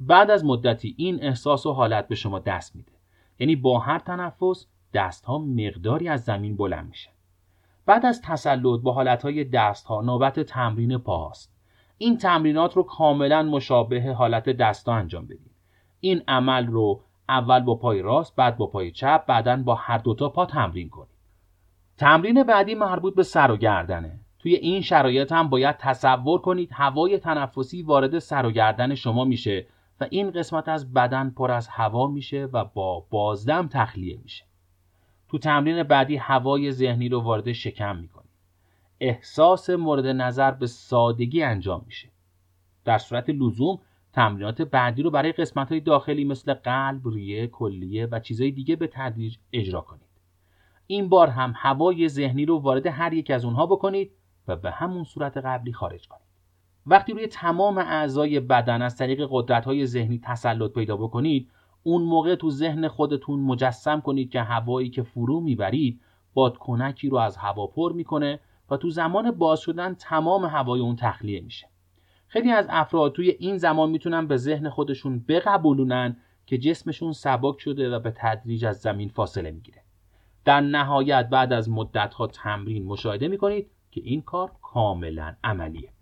بعد 0.00 0.30
از 0.30 0.44
مدتی 0.44 0.94
این 0.98 1.22
احساس 1.22 1.66
و 1.66 1.72
حالت 1.72 2.08
به 2.08 2.14
شما 2.14 2.38
دست 2.38 2.76
میده. 2.76 2.92
یعنی 3.38 3.56
با 3.56 3.78
هر 3.78 3.98
تنفس 3.98 4.66
دستها 4.94 5.38
مقداری 5.38 6.08
از 6.08 6.24
زمین 6.24 6.56
بلند 6.56 6.88
میشه. 6.88 7.10
بعد 7.86 8.06
از 8.06 8.22
تسلط 8.22 8.80
با 8.80 8.92
حالتهای 8.92 9.44
دستها 9.44 10.00
نوبت 10.00 10.40
تمرین 10.40 10.98
پاهاست. 10.98 11.54
این 11.98 12.18
تمرینات 12.18 12.76
رو 12.76 12.82
کاملا 12.82 13.42
مشابه 13.42 14.12
حالت 14.12 14.48
دستا 14.48 14.94
انجام 14.94 15.24
بدید 15.24 15.54
این 16.00 16.22
عمل 16.28 16.66
رو 16.66 17.00
اول 17.28 17.60
با 17.60 17.74
پای 17.74 18.02
راست 18.02 18.36
بعد 18.36 18.56
با 18.56 18.66
پای 18.66 18.90
چپ 18.90 19.26
بعدا 19.26 19.56
با 19.56 19.74
هر 19.74 19.98
دوتا 19.98 20.28
پا 20.28 20.46
تمرین 20.46 20.88
کنید 20.88 21.14
تمرین 21.96 22.42
بعدی 22.42 22.74
مربوط 22.74 23.14
به 23.14 23.22
سر 23.22 23.50
و 23.50 23.56
گردنه. 23.56 24.20
توی 24.38 24.54
این 24.54 24.80
شرایط 24.80 25.32
هم 25.32 25.48
باید 25.48 25.76
تصور 25.76 26.40
کنید 26.40 26.70
هوای 26.72 27.18
تنفسی 27.18 27.82
وارد 27.82 28.18
سر 28.18 28.46
و 28.46 28.50
گردن 28.50 28.94
شما 28.94 29.24
میشه. 29.24 29.66
این 30.10 30.30
قسمت 30.30 30.68
از 30.68 30.92
بدن 30.92 31.30
پر 31.30 31.50
از 31.50 31.68
هوا 31.68 32.06
میشه 32.06 32.44
و 32.52 32.64
با 32.64 33.00
بازدم 33.10 33.68
تخلیه 33.68 34.18
میشه. 34.22 34.44
تو 35.28 35.38
تمرین 35.38 35.82
بعدی 35.82 36.16
هوای 36.16 36.72
ذهنی 36.72 37.08
رو 37.08 37.20
وارد 37.20 37.52
شکم 37.52 37.96
می‌کنید 37.96 38.30
احساس 39.00 39.70
مورد 39.70 40.06
نظر 40.06 40.50
به 40.50 40.66
سادگی 40.66 41.42
انجام 41.42 41.82
میشه. 41.86 42.08
در 42.84 42.98
صورت 42.98 43.30
لزوم 43.30 43.78
تمرینات 44.12 44.62
بعدی 44.62 45.02
رو 45.02 45.10
برای 45.10 45.32
قسمت 45.32 45.68
های 45.68 45.80
داخلی 45.80 46.24
مثل 46.24 46.54
قلب، 46.54 47.08
ریه، 47.08 47.46
کلیه 47.46 48.06
و 48.06 48.20
چیزهای 48.20 48.50
دیگه 48.50 48.76
به 48.76 48.86
تدریج 48.86 49.36
اجرا 49.52 49.80
کنید. 49.80 50.02
این 50.86 51.08
بار 51.08 51.28
هم 51.28 51.52
هوای 51.56 52.08
ذهنی 52.08 52.46
رو 52.46 52.58
وارد 52.58 52.86
هر 52.86 53.12
یک 53.12 53.30
از 53.30 53.44
اونها 53.44 53.66
بکنید 53.66 54.12
و 54.48 54.56
به 54.56 54.70
همون 54.70 55.04
صورت 55.04 55.36
قبلی 55.36 55.72
خارج 55.72 56.08
کنید. 56.08 56.33
وقتی 56.86 57.12
روی 57.12 57.26
تمام 57.26 57.78
اعضای 57.78 58.40
بدن 58.40 58.82
از 58.82 58.96
طریق 58.96 59.28
قدرت‌های 59.30 59.86
ذهنی 59.86 60.20
تسلط 60.24 60.72
پیدا 60.72 60.96
بکنید 60.96 61.50
اون 61.82 62.02
موقع 62.02 62.34
تو 62.34 62.50
ذهن 62.50 62.88
خودتون 62.88 63.40
مجسم 63.40 64.00
کنید 64.00 64.30
که 64.30 64.40
هوایی 64.40 64.90
که 64.90 65.02
فرو 65.02 65.40
می‌برید 65.40 66.00
بادکنکی 66.34 67.08
رو 67.08 67.16
از 67.16 67.36
هوا 67.36 67.66
پر 67.66 67.92
می‌کنه 67.92 68.40
و 68.70 68.76
تو 68.76 68.90
زمان 68.90 69.30
باز 69.30 69.60
شدن 69.60 69.94
تمام 69.94 70.44
هوای 70.44 70.80
اون 70.80 70.96
تخلیه 70.96 71.40
میشه. 71.40 71.68
خیلی 72.26 72.50
از 72.50 72.66
افراد 72.70 73.12
توی 73.12 73.30
این 73.30 73.58
زمان 73.58 73.90
می‌تونن 73.90 74.26
به 74.26 74.36
ذهن 74.36 74.68
خودشون 74.68 75.24
بقبولونن 75.28 76.16
که 76.46 76.58
جسمشون 76.58 77.12
سبک 77.12 77.60
شده 77.60 77.90
و 77.90 78.00
به 78.00 78.12
تدریج 78.16 78.64
از 78.64 78.76
زمین 78.76 79.08
فاصله 79.08 79.50
می‌گیره. 79.50 79.82
در 80.44 80.60
نهایت 80.60 81.28
بعد 81.28 81.52
از 81.52 81.70
مدتها 81.70 82.26
تمرین 82.26 82.84
مشاهده 82.84 83.28
می‌کنید 83.28 83.70
که 83.90 84.00
این 84.04 84.22
کار 84.22 84.52
کاملا 84.62 85.34
عملیه. 85.44 85.93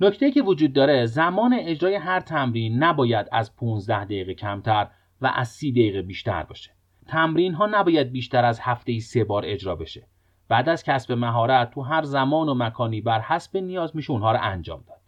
نکته 0.00 0.30
که 0.30 0.42
وجود 0.42 0.72
داره 0.72 1.06
زمان 1.06 1.56
اجرای 1.58 1.94
هر 1.94 2.20
تمرین 2.20 2.82
نباید 2.82 3.26
از 3.32 3.56
15 3.56 4.04
دقیقه 4.04 4.34
کمتر 4.34 4.88
و 5.20 5.32
از 5.34 5.48
30 5.48 5.72
دقیقه 5.72 6.02
بیشتر 6.02 6.42
باشه. 6.42 6.70
تمرین 7.06 7.54
ها 7.54 7.66
نباید 7.66 8.12
بیشتر 8.12 8.44
از 8.44 8.60
هفته 8.60 8.92
ای 8.92 9.00
سه 9.00 9.24
بار 9.24 9.42
اجرا 9.46 9.76
بشه. 9.76 10.06
بعد 10.48 10.68
از 10.68 10.84
کسب 10.84 11.12
مهارت 11.12 11.70
تو 11.70 11.80
هر 11.80 12.02
زمان 12.02 12.48
و 12.48 12.54
مکانی 12.54 13.00
بر 13.00 13.20
حسب 13.20 13.56
نیاز 13.56 13.96
میشه 13.96 14.10
اونها 14.10 14.32
رو 14.32 14.38
انجام 14.42 14.84
داد. 14.88 15.00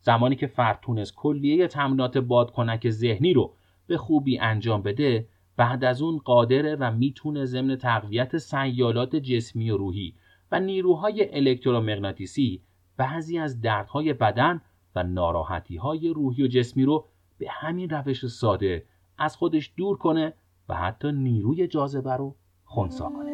زمانی 0.00 0.36
که 0.36 0.46
فرد 0.46 0.78
تونست 0.82 1.14
کلیه 1.14 1.66
تمرینات 1.66 2.18
بادکنک 2.18 2.90
ذهنی 2.90 3.32
رو 3.32 3.54
به 3.86 3.96
خوبی 3.96 4.38
انجام 4.38 4.82
بده 4.82 5.28
بعد 5.56 5.84
از 5.84 6.02
اون 6.02 6.18
قادره 6.18 6.76
و 6.76 6.90
می‌تونه 6.92 7.44
ضمن 7.44 7.76
تقویت 7.76 8.38
سیالات 8.38 9.16
جسمی 9.16 9.70
و 9.70 9.76
روحی 9.76 10.14
و 10.52 10.60
نیروهای 10.60 11.36
الکترومغناطیسی 11.36 12.62
بعضی 12.96 13.38
از 13.38 13.60
دردهای 13.60 14.12
بدن 14.12 14.60
و 14.94 15.02
ناراحتیهای 15.02 16.08
روحی 16.08 16.42
و 16.42 16.46
جسمی 16.46 16.84
رو 16.84 17.06
به 17.38 17.46
همین 17.50 17.90
روش 17.90 18.26
ساده 18.26 18.84
از 19.18 19.36
خودش 19.36 19.72
دور 19.76 19.96
کنه 19.96 20.32
و 20.68 20.74
حتی 20.74 21.12
نیروی 21.12 21.66
جاذبه 21.66 22.12
رو 22.12 22.36
خونسا 22.64 23.08
کنه. 23.08 23.33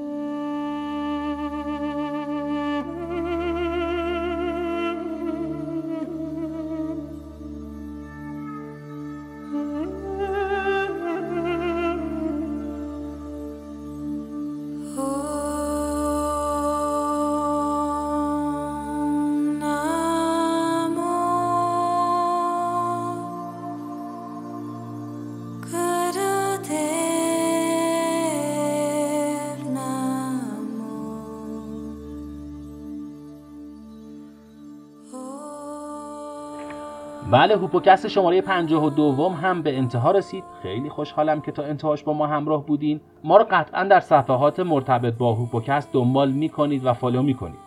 بله 37.31 37.57
هوپوکست 37.57 38.09
شماره 38.09 38.41
52 38.41 39.29
هم 39.29 39.63
به 39.63 39.79
انتها 39.79 40.11
رسید. 40.11 40.45
خیلی 40.63 40.89
خوشحالم 40.89 41.41
که 41.41 41.53
تا 41.53 41.63
انتهاش 41.63 42.03
با 42.03 42.13
ما 42.13 42.27
همراه 42.27 42.67
بودین. 42.67 43.01
ما 43.25 43.37
رو 43.37 43.47
قطعا 43.51 43.85
در 43.85 44.01
صفحات 44.01 44.61
مرتبط 44.61 45.15
با 45.15 45.35
هوپوکست 45.35 45.93
دنبال 45.93 46.31
می‌کنید 46.31 46.87
و 46.87 46.93
فالو 46.93 47.23
می‌کنید. 47.23 47.59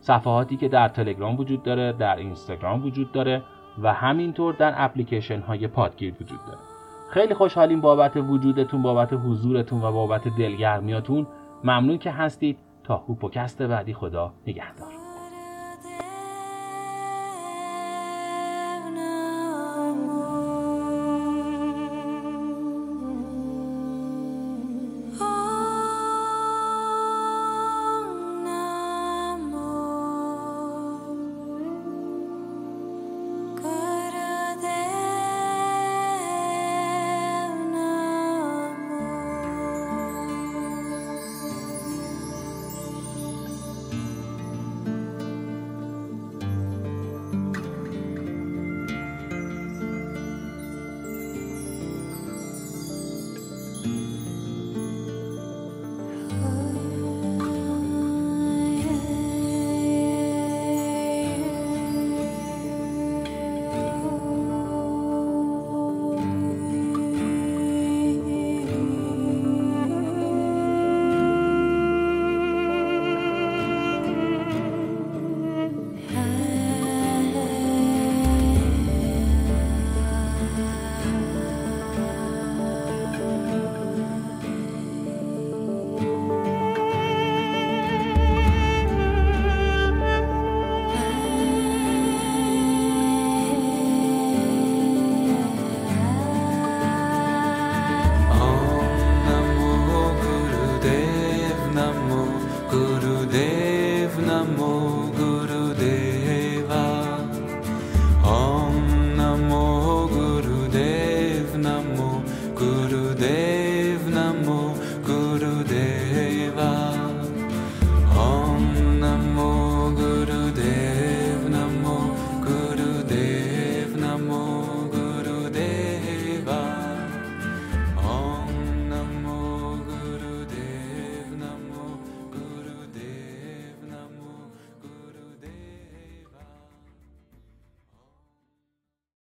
صفحاتی 0.00 0.56
که 0.56 0.68
در 0.68 0.88
تلگرام 0.88 1.38
وجود 1.38 1.62
داره 1.62 1.92
در 1.92 2.16
اینستاگرام 2.16 2.84
وجود 2.84 3.12
داره 3.12 3.42
و 3.82 3.92
همینطور 3.92 4.54
در 4.54 4.74
اپلیکیشن 4.76 5.40
های 5.40 5.66
پادگیر 5.66 6.14
وجود 6.20 6.40
داره. 6.46 6.58
خیلی 7.10 7.34
خوشحالیم 7.34 7.80
بابت 7.80 8.16
وجودتون 8.16 8.82
بابت 8.82 9.12
حضورتون 9.12 9.82
و 9.82 9.92
بابت 9.92 10.28
دلگرمیاتون. 10.38 11.26
ممنون 11.64 11.98
که 11.98 12.10
هستید. 12.10 12.58
تا 12.84 12.96
هوپوکست 12.96 13.62
بعدی 13.62 13.94
خدا 13.94 14.32
نگهدار. 14.46 14.95